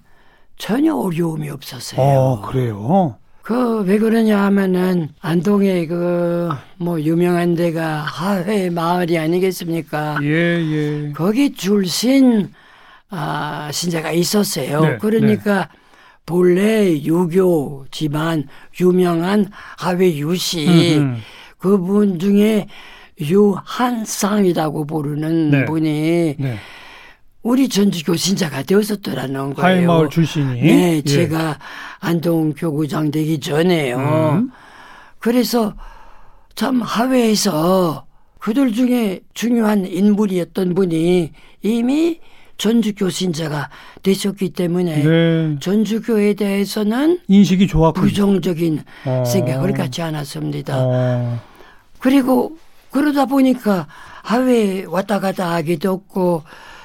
전혀 0.57 0.95
어려움이 0.97 1.49
없었어요. 1.51 2.01
어, 2.01 2.41
그래요? 2.41 3.17
그 3.43 3.83
왜 3.83 3.99
그러냐 3.99 4.43
하면은 4.45 5.09
안동에 5.21 5.87
그 5.87 6.49
뭐 6.79 6.99
유명한 7.01 7.55
데가 7.55 7.99
하회 8.01 8.71
마을이 8.71 9.19
아니겠습니까? 9.19 10.19
예, 10.23 10.29
예. 10.29 11.13
거기 11.13 11.53
줄신 11.53 12.51
아 13.11 13.69
신자가 13.73 14.13
있었어요. 14.13 14.81
네, 14.81 14.97
그러니까 14.99 15.69
네. 15.71 15.80
본래 16.31 16.93
유교 17.03 17.87
집안 17.91 18.47
유명한 18.81 19.51
하회 19.77 20.15
유씨 20.15 20.97
음음. 20.97 21.17
그분 21.59 22.21
중에 22.21 22.69
유한상이라고 23.21 24.87
부르는 24.87 25.51
네. 25.51 25.65
분이 25.65 26.37
네. 26.39 26.57
우리 27.43 27.69
전주교 27.69 28.15
신자가 28.15 28.63
되었었더라는 28.63 29.55
거예요. 29.55 29.77
하회마을 29.91 30.09
출신이. 30.09 30.63
네, 30.63 30.97
예. 30.99 31.03
제가 31.03 31.59
안동 31.99 32.53
교구장 32.53 33.11
되기 33.11 33.41
전에요. 33.41 33.99
음. 33.99 34.51
그래서 35.19 35.75
참 36.55 36.81
하회에서 36.81 38.07
그들 38.39 38.73
중에 38.73 39.21
중요한 39.35 39.85
인물이었던 39.85 40.75
분이 40.75 41.33
이미 41.63 42.21
전주교 42.61 43.09
신자가 43.09 43.71
되셨기 44.03 44.51
때문에 44.51 45.03
네. 45.03 45.57
전주교에 45.61 46.35
대해서는 46.35 47.21
인식이 47.27 47.67
좋았고 47.67 47.99
부정적인 47.99 48.85
어. 49.07 49.25
생각을 49.27 49.73
갖지 49.73 50.03
않았습니다. 50.03 50.77
어. 50.77 51.41
그리고 51.99 52.59
그러다 52.91 53.25
보니까 53.25 53.87
하회 54.23 54.85
왔다 54.85 55.21
갔다 55.21 55.55
하기도 55.55 55.91
없고 55.93 56.43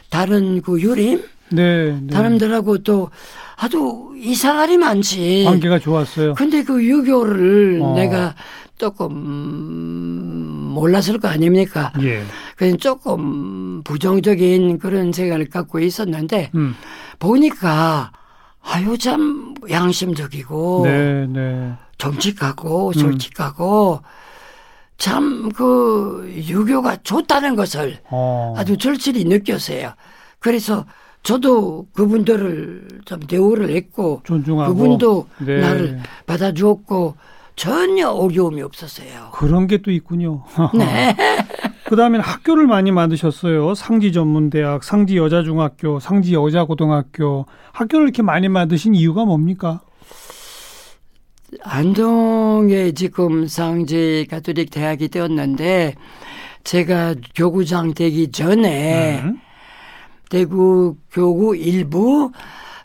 다른 0.10 0.62
그 0.62 0.82
유림 0.82 1.22
네, 1.52 2.00
네. 2.02 2.14
사람들하고 2.14 2.80
또 2.80 3.10
아주 3.58 4.14
이상하리 4.18 4.78
많지. 4.78 5.44
관계가 5.46 5.80
좋았어요. 5.80 6.34
근데 6.36 6.64
그 6.64 6.84
유교를 6.84 7.80
어. 7.82 7.94
내가 7.96 8.36
조금 8.78 9.14
몰랐을 10.74 11.20
거 11.20 11.28
아닙니까? 11.30 11.94
예. 12.02 12.24
그래서 12.58 12.78
조금 12.78 13.82
부정적인 13.84 14.80
그런 14.80 15.12
생각을 15.14 15.50
갖고 15.50 15.80
있었는데 15.80 16.52
음. 16.56 16.76
보니까 17.20 18.12
아유 18.62 18.98
참 18.98 19.54
양심적이고 19.70 20.82
네, 20.86 21.28
네. 21.28 21.74
정직하고 21.98 22.90
음. 22.90 22.94
솔직하고 22.94 24.02
음. 24.04 24.26
참그 24.98 26.34
유교가 26.48 26.98
좋다는 27.04 27.56
것을 27.56 28.00
어. 28.10 28.54
아주 28.58 28.78
절실히 28.78 29.24
느꼈어요. 29.26 29.94
그래서 30.40 30.86
저도 31.26 31.88
그분들을 31.94 32.88
좀 33.06 33.20
대우를 33.20 33.72
했고 33.76 34.22
존중하고 34.26 34.74
그분도 34.76 35.28
네. 35.40 35.60
나를 35.60 36.00
받아주었고 36.28 37.16
전혀 37.56 38.10
어려움이 38.10 38.62
없었어요. 38.62 39.32
그런 39.34 39.66
게 39.66 39.80
또 39.80 39.90
있군요. 39.90 40.44
네. 40.78 41.16
그 41.86 41.96
다음에는 41.96 42.24
학교를 42.24 42.68
많이 42.68 42.92
만드셨어요. 42.92 43.74
상지 43.74 44.12
전문대학, 44.12 44.84
상지 44.84 45.18
여자중학교, 45.18 46.00
상지 46.00 46.34
여자고등학교. 46.36 47.46
학교를 47.72 48.06
이렇게 48.06 48.22
많이 48.22 48.48
만드신 48.48 48.94
이유가 48.94 49.26
뭡니까? 49.26 49.82
안동에 51.64 52.92
지금 52.92 53.48
상지 53.48 54.28
가톨릭 54.30 54.70
대학이 54.72 55.08
되었는데 55.08 55.96
제가 56.64 57.16
교구장 57.36 57.94
되기 57.94 58.32
전에 58.32 59.22
음. 59.24 59.40
대구 60.30 60.98
교구 61.12 61.56
일부 61.56 62.32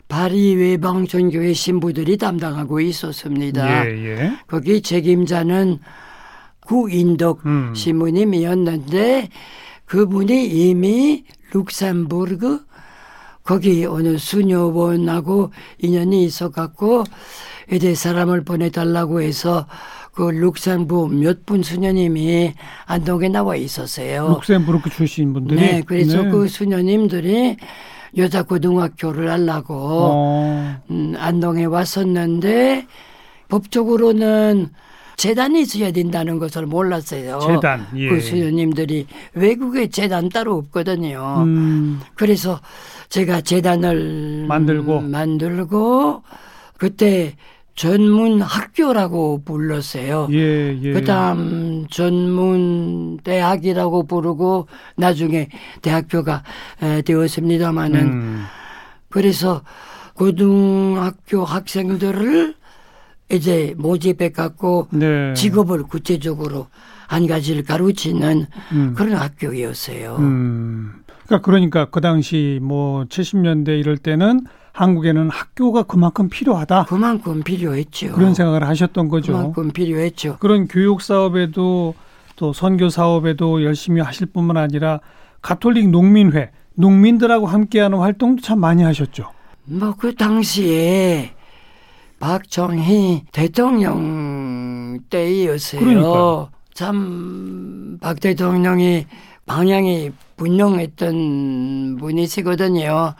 파리 0.07 0.55
외방전교회 0.55 1.53
신부들이 1.53 2.17
담당하고 2.17 2.81
있었습니다. 2.81 3.87
예, 3.87 4.05
예. 4.05 4.33
거기 4.47 4.81
책임자는 4.81 5.79
구인덕 6.61 7.45
음. 7.45 7.73
신부님이었는데 7.73 9.29
그분이 9.85 10.47
이미 10.47 11.23
룩셈부르크 11.53 12.65
거기 13.43 13.85
어느 13.85 14.17
수녀원하고 14.17 15.51
인연이 15.79 16.23
있어갖고 16.25 17.03
이제 17.71 17.95
사람을 17.95 18.43
보내달라고 18.43 19.21
해서 19.21 19.65
그 20.13 20.29
룩셈부르크 20.29 21.15
몇분 21.15 21.63
수녀님이 21.63 22.53
안동에 22.85 23.29
나와 23.29 23.55
있었어요. 23.55 24.27
룩셈부르크 24.29 24.89
출신 24.89 25.33
분들이. 25.33 25.59
네, 25.59 25.81
그래서 25.85 26.21
네. 26.23 26.29
그 26.29 26.47
수녀님들이 26.47 27.57
여자 28.17 28.43
고등학교를 28.43 29.29
하려고 29.31 29.73
어. 29.77 30.81
음, 30.89 31.15
안동에 31.17 31.63
왔었는데 31.65 32.85
법적으로는 33.47 34.69
재단이 35.15 35.61
있어야 35.61 35.91
된다는 35.91 36.39
것을 36.39 36.65
몰랐어요. 36.65 37.39
재단, 37.39 37.85
예. 37.95 38.09
그 38.09 38.19
수녀님들이 38.19 39.05
외국에 39.33 39.87
재단 39.87 40.29
따로 40.29 40.57
없거든요. 40.57 41.43
음. 41.45 42.01
그래서 42.15 42.59
제가 43.09 43.41
재단을 43.41 44.45
만들고. 44.47 45.01
만들고 45.01 46.23
그때 46.77 47.35
전문 47.75 48.41
학교라고 48.41 49.43
불렀어요. 49.43 50.27
예, 50.31 50.77
예. 50.81 50.93
그다음 50.93 51.87
전문 51.89 53.17
대학이라고 53.23 54.07
부르고 54.07 54.67
나중에 54.97 55.47
대학교가 55.81 56.43
에, 56.81 57.01
되었습니다마는 57.01 57.99
음. 57.99 58.43
그래서 59.09 59.61
고등학교 60.13 61.43
학생들을 61.43 62.55
이제 63.31 63.73
모집해 63.77 64.29
갖고 64.31 64.87
네. 64.91 65.33
직업을 65.33 65.83
구체적으로 65.83 66.67
한 67.07 67.27
가지를 67.27 67.63
가르치는 67.63 68.45
음. 68.73 68.93
그런 68.95 69.15
학교였어요. 69.15 70.17
음. 70.19 70.93
그러니까 71.25 71.45
그러니까 71.45 71.85
그 71.85 72.01
당시 72.01 72.59
뭐 72.61 73.05
70년대 73.05 73.79
이럴 73.79 73.97
때는 73.97 74.41
한국에는 74.73 75.29
학교가 75.29 75.83
그만큼 75.83 76.29
필요하다. 76.29 76.85
그만큼 76.85 77.43
필요했죠. 77.43 78.13
그런 78.13 78.33
생각을 78.33 78.67
하셨던 78.67 79.09
거죠. 79.09 79.33
그만큼 79.33 79.71
필요했죠. 79.71 80.37
그런 80.39 80.67
교육 80.67 81.01
사업에도 81.01 81.93
또 82.35 82.53
선교 82.53 82.89
사업에도 82.89 83.63
열심히 83.63 84.01
하실 84.01 84.27
뿐만 84.27 84.57
아니라 84.57 84.99
가톨릭 85.41 85.89
농민회, 85.89 86.51
농민들하고 86.75 87.47
함께하는 87.47 87.97
활동도 87.97 88.41
참 88.41 88.59
많이 88.59 88.83
하셨죠. 88.83 89.29
뭐 89.65 89.93
그 89.97 90.15
당시에 90.15 91.31
박정희 92.19 93.25
대통령 93.31 94.99
때였어요. 95.09 95.81
그러니까요. 95.81 96.49
참박 96.73 98.19
대통령이 98.19 99.05
방향이 99.45 100.11
분명했던 100.37 101.97
분이시거든요. 101.99 103.13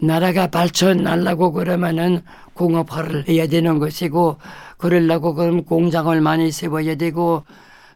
나라가 0.00 0.46
발전하려고 0.46 1.52
그러면은 1.52 2.22
공업화를 2.54 3.28
해야 3.28 3.46
되는 3.46 3.78
것이고 3.78 4.38
그러려고 4.76 5.34
그러면 5.34 5.64
공장을 5.64 6.20
많이 6.20 6.50
세워야 6.52 6.94
되고 6.94 7.44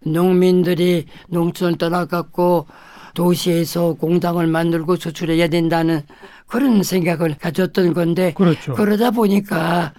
농민들이 0.04 1.06
농촌을 1.28 1.78
떠나갖고 1.78 2.66
도시에서 3.14 3.94
공장을 3.94 4.44
만들고 4.46 4.96
수출해야 4.96 5.48
된다는 5.48 6.02
그런 6.46 6.82
생각을 6.82 7.36
가졌던 7.38 7.94
건데 7.94 8.32
그렇죠. 8.34 8.72
그러다 8.74 9.10
보니까 9.10 9.92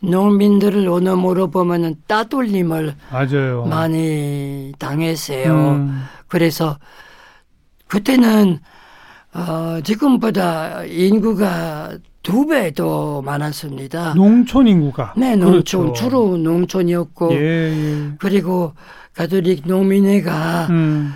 농민들을 0.00 0.86
어느 0.88 1.08
물어보면은 1.08 1.96
따돌림을 2.06 2.94
맞아요. 3.10 3.64
많이 3.64 4.72
당했어요. 4.78 5.52
음. 5.52 6.04
그래서 6.28 6.78
그때는 7.88 8.60
어, 9.46 9.80
지금보다 9.82 10.84
인구가 10.84 11.90
두 12.22 12.46
배 12.46 12.72
더 12.72 13.22
많았습니다. 13.22 14.14
농촌 14.14 14.66
인구가. 14.66 15.14
네, 15.16 15.34
농촌 15.36 15.82
그렇죠. 15.86 15.92
주로 15.94 16.36
농촌이었고 16.36 17.32
예, 17.34 17.38
예. 17.38 18.12
그리고 18.18 18.72
가톨릭 19.14 19.62
농민회가 19.66 20.66
음, 20.70 21.14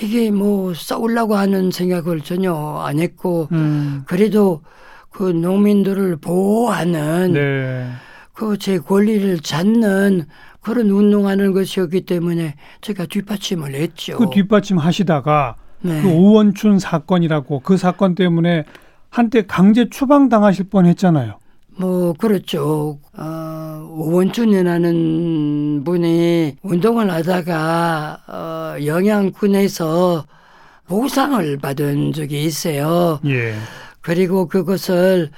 이게 0.00 0.30
뭐 0.30 0.72
싸우려고 0.74 1.36
하는 1.36 1.70
생각을 1.70 2.20
전혀 2.22 2.54
안 2.54 2.98
했고 2.98 3.48
음. 3.52 4.04
그래도 4.06 4.62
그 5.10 5.24
농민들을 5.24 6.16
보호하는 6.16 7.32
네. 7.34 7.86
그제 8.32 8.78
권리를 8.78 9.38
찾는 9.40 10.24
그런 10.62 10.88
운동하는 10.90 11.52
것이었기 11.52 12.06
때문에 12.06 12.54
제가 12.80 13.04
뒷받침을 13.06 13.74
했죠. 13.74 14.16
그 14.16 14.30
뒷받침 14.30 14.78
하시다가 14.78 15.56
네. 15.82 16.00
그 16.00 16.08
오원춘 16.08 16.78
사건이라고 16.78 17.60
그 17.60 17.76
사건 17.76 18.14
때문에 18.14 18.64
한때 19.10 19.44
강제 19.46 19.88
추방 19.90 20.28
당하실 20.28 20.70
뻔 20.70 20.86
했잖아요. 20.86 21.38
뭐 21.76 22.12
그렇죠. 22.14 22.98
어, 23.16 23.88
오원춘이라는 23.90 25.82
분이 25.84 26.56
운동을 26.62 27.10
하다가 27.10 28.18
어, 28.28 28.76
영양군에서 28.84 30.24
보상을 30.86 31.58
받은 31.58 32.12
적이 32.12 32.44
있어요. 32.44 33.20
예. 33.26 33.54
그리고 34.00 34.46
그것을 34.46 35.30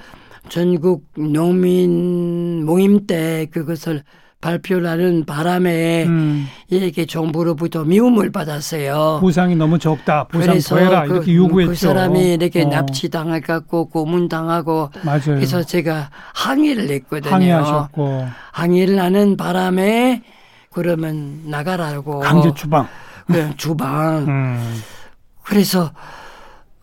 전국 0.49 1.05
농민 1.15 2.65
모임 2.65 3.07
때 3.07 3.47
그것을 3.51 4.03
발표하는 4.45 5.25
바람에 5.25 6.03
음, 6.05 6.47
이렇게 6.69 7.07
정부로부터 7.07 7.83
미움을 7.83 8.31
받았어요. 8.31 9.17
보상이 9.19 9.55
너무 9.55 9.79
적다. 9.79 10.25
보상 10.25 10.49
그래서 10.49 10.75
더해라. 10.75 11.05
그, 11.05 11.13
이렇게 11.15 11.35
요구했죠. 11.35 11.69
그 11.71 11.75
사람이 11.75 12.33
이렇게 12.33 12.61
어, 12.61 12.69
납치당해갖고 12.69 13.89
고문당하고 13.89 14.91
맞아요. 15.03 15.21
그래서 15.25 15.63
제가 15.63 16.11
항의를 16.35 16.91
했거든요. 16.91 17.33
항의하셨고 17.33 18.27
항의를 18.51 18.99
하는 18.99 19.35
바람에 19.35 20.21
그러면 20.71 21.41
나가라고 21.45 22.19
강제 22.19 22.53
추방. 22.53 22.87
그 23.25 23.49
주방 23.57 24.27
음, 24.27 24.81
그래서 25.41 25.91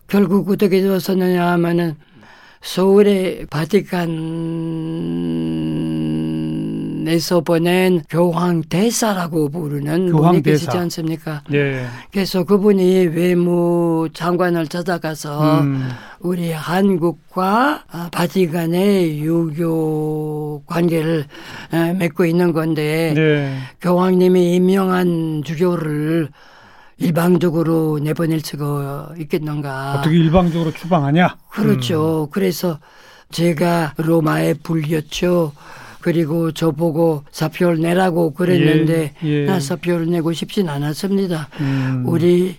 결국 0.07 0.49
어떻게 0.49 0.81
되었었느냐 0.81 1.49
하면은 1.51 1.95
서울의 2.61 3.45
바티칸 3.49 4.09
에서 7.07 7.41
보낸 7.41 8.01
교황 8.09 8.61
대사라고 8.63 9.49
부르는 9.49 10.11
교황 10.11 10.31
분이 10.33 10.43
계시지. 10.43 10.69
않습니까? 10.77 11.41
예. 11.53 11.85
그래서 12.11 12.43
그분이 12.43 13.07
외무 13.07 14.09
장관을 14.13 14.67
찾아가서 14.67 15.61
음, 15.61 15.89
우리 16.19 16.51
한국과 16.51 17.83
아, 17.91 18.09
바티칸의 18.11 19.19
유교 19.21 20.63
관계를 20.65 21.25
에, 21.73 21.93
맺고 21.93 22.25
있는 22.25 22.53
건데 22.53 23.13
네. 23.15 23.57
교황님이 23.81 24.55
임명한 24.55 25.43
주교를 25.45 26.29
일방적으로 26.97 27.99
내보낼 28.01 28.39
수가 28.39 29.13
있겠는가? 29.17 29.95
어떻게 29.99 30.15
일방적으로 30.17 30.71
추방하냐? 30.71 31.37
그렇죠. 31.49 32.29
그래서 32.31 32.79
제가 33.31 33.93
로마에 33.97 34.53
불렸죠. 34.53 35.51
그리고 36.03 36.51
저보고 36.51 37.23
사표를 37.31 37.79
내라고 37.79 38.33
그랬는데 38.33 39.13
예, 39.23 39.29
예. 39.29 39.45
나 39.45 39.61
사표를 39.61 40.07
내고 40.11 40.33
싶진 40.33 40.67
않았습니다. 40.67 41.47
음, 41.61 42.03
우리 42.05 42.57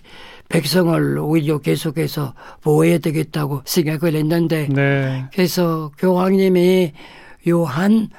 백성을 0.49 1.19
오히려 1.19 1.59
계속해서 1.59 2.33
보호해야 2.63 2.97
되겠다고 2.97 3.61
생각을 3.65 4.15
했는데 4.15 4.67
네. 4.71 5.25
그래서 5.31 5.91
교황님이 5.99 6.93
요한 7.47 8.09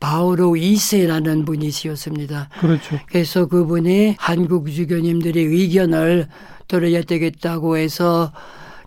바오로 0.00 0.52
2세라는 0.52 1.44
분이시였습니다. 1.44 2.48
그렇죠. 2.58 2.98
그래서 3.06 3.44
그분이 3.44 4.14
한국 4.18 4.70
주교님들의 4.70 5.44
의견을 5.44 6.26
들어야 6.68 7.02
되겠다고 7.02 7.76
해서 7.76 8.32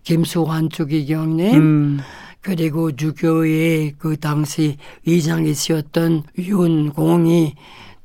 김수환 0.02 0.72
주기경님 0.72 1.54
음, 1.54 2.00
그리고 2.44 2.92
주교의 2.92 3.96
그 3.98 4.18
당시 4.18 4.78
의장이셨던 5.08 6.24
윤공이 6.38 7.56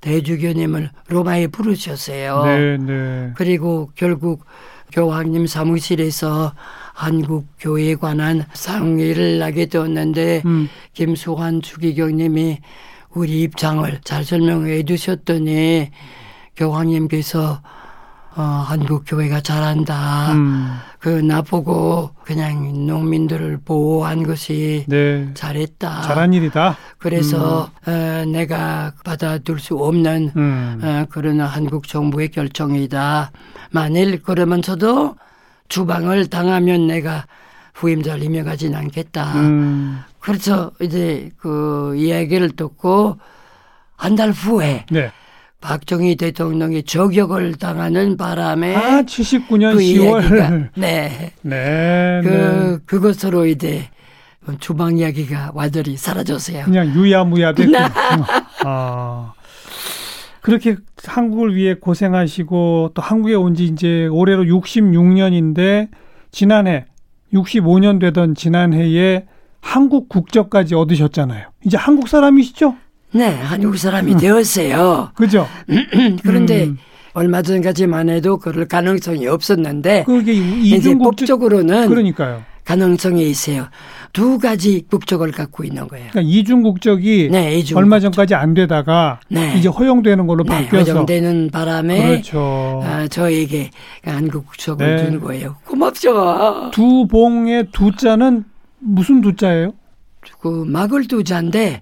대주교님을 0.01 0.91
로마에 1.09 1.49
부르셨어요. 1.49 2.45
네, 2.45 2.77
네. 2.79 3.33
그리고 3.37 3.91
결국 3.97 4.45
교황님 4.93 5.47
사무실에서 5.47 6.55
한국 6.95 7.47
교회에 7.59 7.97
관한 7.97 8.47
상의를 8.55 9.43
하게 9.43 9.67
되었는데 9.67 10.43
음, 10.47 10.69
김수환 10.95 11.61
주기경님이 11.61 12.61
우리 13.11 13.43
입장을 13.43 14.01
잘 14.05 14.25
설명해 14.25 14.85
주셨더니 14.85 15.91
교황님께서 16.57 17.61
어, 18.39 18.43
한국 18.43 19.03
교회가 19.05 19.41
잘한다. 19.41 20.33
음. 20.33 20.77
그 21.01 21.09
나보고 21.09 22.11
그냥 22.25 22.87
농민들을 22.87 23.59
보호한 23.65 24.23
것이 24.23 24.85
네. 24.87 25.29
잘했다. 25.35 26.03
잘한 26.03 26.33
일이다. 26.35 26.77
그래서 26.99 27.69
어, 27.87 28.25
내가 28.27 28.93
받아둘 29.05 29.59
수 29.59 29.77
없는 29.77 30.31
음. 30.37 30.81
어, 30.81 31.05
그런 31.11 31.41
한국 31.41 31.89
정부의 31.89 32.29
결정이다. 32.29 33.33
만일 33.73 34.23
그러면서도 34.23 35.17
주방을 35.69 36.29
당하면 36.29 36.87
내가 36.87 37.27
후임자를 37.75 38.23
임명하진 38.23 38.75
않겠다. 38.75 39.35
음. 39.35 40.01
그래서 40.21 40.71
이제 40.81 41.31
그 41.39 41.95
이야기를 41.97 42.51
듣고 42.51 43.19
한 43.97 44.15
달 44.15 44.31
후에 44.31 44.87
네. 44.93 45.11
박정희 45.61 46.17
대통령이 46.17 46.85
저격을 46.85 47.55
당하는 47.57 48.17
바람에 48.17 48.75
아, 48.77 49.03
79년 49.03 49.73
그 49.75 49.79
10월. 49.81 50.23
이야기가 50.23 50.51
네. 50.77 51.33
네. 51.43 52.21
그 52.23 52.29
네. 52.29 52.79
그것으로 52.87 53.47
이제 53.47 53.89
주방 54.61 54.97
이야기가 54.97 55.53
완전히 55.55 55.97
사라졌어요. 55.97 56.65
그냥 56.65 56.89
유야무야 56.95 57.53
됐고. 57.55 57.73
아. 58.65 59.33
그렇게 60.41 60.77
한국을 61.05 61.55
위해 61.55 61.75
고생하시고 61.75 62.93
또 62.95 63.03
한국에 63.03 63.35
온 63.35 63.55
지 63.55 63.65
이제 63.67 64.07
올해로 64.07 64.45
66년인데 64.45 65.89
지난해 66.31 66.87
65년 67.35 68.01
되던 68.01 68.35
지난해에 68.35 69.27
한국 69.61 70.09
국적까지 70.09 70.75
얻으셨잖아요. 70.77 71.49
이제 71.67 71.77
한국 71.77 72.09
사람이시죠? 72.09 72.75
네, 73.13 73.35
한국 73.35 73.77
사람이 73.79 74.17
되었어요. 74.17 75.11
그죠? 75.15 75.47
그런데 76.23 76.65
음. 76.67 76.79
얼마 77.15 77.43
전까지만 77.43 78.11
해도 78.11 78.39
그럴 78.39 78.67
가능성이 78.67 79.27
없었는데 79.27 80.05
그게 80.05 80.35
이제 80.35 80.95
법적으로는 80.95 81.89
그러니까요. 81.89 82.43
가능성이 82.65 83.31
있어요. 83.31 83.69
두 84.13 84.39
가지 84.39 84.85
국적을 84.91 85.33
갖고 85.33 85.65
있는 85.65 85.89
거예요. 85.89 86.09
그러니까 86.11 86.31
이중 86.31 86.63
국적이 86.63 87.31
네, 87.33 87.57
이중 87.57 87.79
얼마 87.79 87.99
전까지 87.99 88.35
안 88.35 88.53
되다가 88.53 89.21
네. 89.29 89.55
이제 89.57 89.69
허용되는 89.71 90.27
걸로 90.27 90.45
네, 90.45 90.51
바뀌어서 90.51 90.93
허용되는 90.93 91.51
바람에 91.51 92.09
그렇죠. 92.09 92.83
아, 92.85 93.09
저에게 93.09 93.71
한국 94.05 94.47
국적을 94.49 94.97
네. 94.97 95.05
준 95.05 95.21
거예요. 95.21 95.57
고맙죠. 95.65 96.71
두 96.73 97.07
봉의 97.09 97.69
두 97.73 97.91
자는 97.97 98.45
무슨 98.81 99.23
두 99.23 99.35
자예요? 99.35 99.73
그 100.41 100.65
막을 100.67 101.09
두 101.09 101.25
자인데 101.25 101.81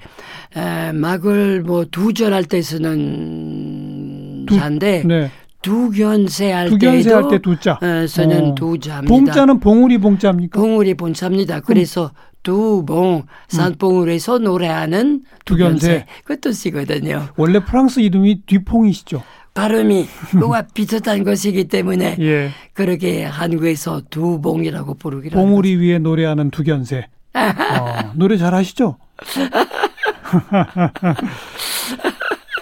에, 0.56 0.92
막을 0.92 1.62
뭐 1.62 1.84
두절 1.84 2.32
할 2.32 2.44
때 2.44 2.62
쓰는 2.62 4.46
두- 4.46 4.56
자인데 4.56 5.02
네. 5.06 5.30
두견세 5.62 6.52
할 6.52 6.68
두견세 6.68 7.02
때도 7.10 7.16
할때 7.16 7.38
두 7.42 7.58
자. 7.58 7.78
어, 7.82 8.06
쓰는 8.06 8.50
어. 8.52 8.54
두 8.54 8.78
자입니다. 8.78 9.12
봉자는 9.12 9.58
봉우리 9.60 9.98
봉자입니까? 9.98 10.60
봉우리 10.60 10.94
본사입니다. 10.94 11.60
그래서 11.60 12.12
두봉 12.44 13.24
산봉우리에서 13.48 14.38
노래하는 14.38 15.22
두견세. 15.44 15.78
두견세 15.88 16.06
그 16.24 16.38
뜻이거든요. 16.40 17.28
원래 17.36 17.58
프랑스 17.64 17.98
이름이 18.00 18.42
뒤퐁이시죠. 18.46 19.22
발음이 19.54 20.06
그와 20.38 20.62
비슷한 20.72 21.24
것이기 21.24 21.64
때문에 21.64 22.16
예. 22.20 22.50
그렇게 22.72 23.24
한국에서 23.24 24.02
두봉이라고 24.10 24.94
부르기로 24.94 25.34
봉우리 25.40 25.74
위에 25.76 25.98
노래하는 25.98 26.50
두견세. 26.50 27.08
어, 27.36 28.12
노래 28.14 28.36
잘 28.36 28.54
하시죠? 28.54 28.96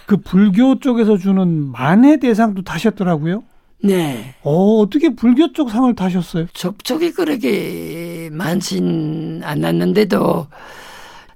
그 0.07 0.19
불교 0.19 0.79
쪽에서 0.79 1.17
주는 1.17 1.71
만해 1.73 2.19
대상도 2.19 2.63
타셨더라고요. 2.63 3.43
네. 3.83 4.35
어, 4.43 4.79
어떻게 4.81 5.15
불교 5.15 5.53
쪽 5.53 5.71
상을 5.71 5.93
타셨어요? 5.95 6.47
접촉이 6.53 7.13
그렇게 7.13 8.29
많진 8.33 9.43
않았는데도 9.45 10.47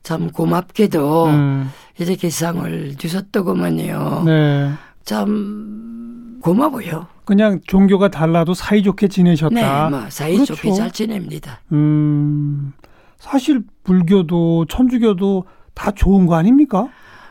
참 0.03 0.31
고맙게도 0.31 1.27
음, 1.27 1.71
이렇게 1.99 2.31
상을 2.31 2.95
주셨더구만요. 2.97 4.23
네. 4.25 4.71
참 5.05 6.39
고마워요. 6.43 7.07
그냥 7.25 7.61
종교가 7.67 8.09
달라도 8.09 8.55
사이좋게 8.55 9.09
네, 9.09 9.15
지내셨다. 9.15 9.91
뭐 9.91 10.05
사이좋게 10.09 10.63
그렇죠. 10.63 10.77
잘 10.79 10.91
지냅니다. 10.91 11.61
음, 11.73 12.73
사실 13.19 13.63
불교도 13.85 14.67
천주교도 14.67 15.45
다 15.75 15.91
좋은 15.91 16.27
거 16.27 16.35
아닙니까? 16.37 16.89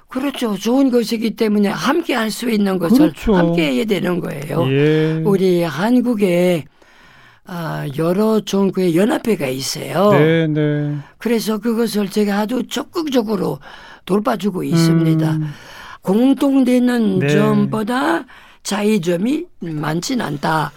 그렇죠. 0.09 0.55
좋은 0.55 0.89
것이기 0.89 1.35
때문에 1.35 1.67
함께 1.69 2.13
할 2.13 2.31
수 2.31 2.49
있는 2.49 2.77
것을 2.77 2.97
그렇죠. 2.97 3.35
함께 3.35 3.71
해야 3.73 3.85
되는 3.85 4.19
거예요. 4.19 4.65
예. 4.71 5.21
우리 5.25 5.63
한국에 5.63 6.65
아, 7.45 7.85
여러 7.97 8.41
종교의 8.41 8.95
연합회가 8.97 9.47
있어요. 9.47 10.11
네, 10.11 10.47
네. 10.47 10.97
그래서 11.17 11.57
그것을 11.57 12.09
제가 12.09 12.39
아주 12.39 12.63
적극적으로 12.67 13.59
돌봐주고 14.05 14.63
있습니다. 14.63 15.31
음, 15.31 15.49
공통되는 16.01 17.19
네. 17.19 17.27
점보다 17.29 18.25
차이점이 18.63 19.45
많진 19.59 20.19
않다. 20.21 20.71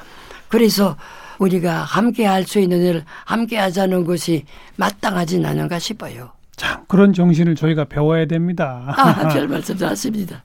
그래서 0.48 0.96
우리가 1.40 1.82
함께 1.82 2.26
할 2.26 2.44
수 2.44 2.58
있는 2.60 2.82
일을 2.82 3.04
함께 3.24 3.56
하자는 3.58 4.04
것이 4.04 4.44
마땅하진 4.76 5.44
않은가 5.44 5.78
싶어요. 5.78 6.30
참 6.56 6.82
그런 6.88 7.12
정신을 7.12 7.54
저희가 7.54 7.84
배워야 7.86 8.26
됩니다. 8.26 8.84
아, 8.96 9.28
별 9.28 9.48
말씀 9.48 9.76
좋습니다. 9.76 10.42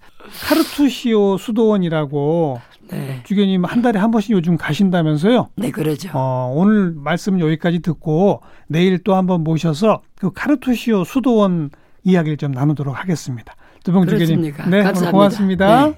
카르투시오 0.47 1.38
수도원이라고 1.38 2.62
네. 2.91 3.21
주교님 3.25 3.65
한 3.65 3.81
달에 3.81 3.99
한 3.99 4.12
번씩 4.12 4.31
요즘 4.31 4.55
가신다면서요? 4.58 5.49
네, 5.55 5.71
그러죠. 5.71 6.10
어, 6.13 6.53
오늘 6.55 6.93
말씀 6.95 7.39
여기까지 7.39 7.79
듣고 7.79 8.41
내일 8.67 8.99
또 9.03 9.15
한번 9.15 9.43
모셔서 9.43 10.01
그 10.17 10.31
카르투시오 10.31 11.03
수도원 11.03 11.71
이야기를 12.03 12.38
좀 12.38 12.51
나누도록 12.51 12.97
하겠습니다. 12.97 13.55
두봉 13.84 14.08
주교님. 14.08 14.41
네, 14.41 14.51
감사합니다. 14.84 15.12
고맙습니다. 15.12 15.88
네. 15.88 15.95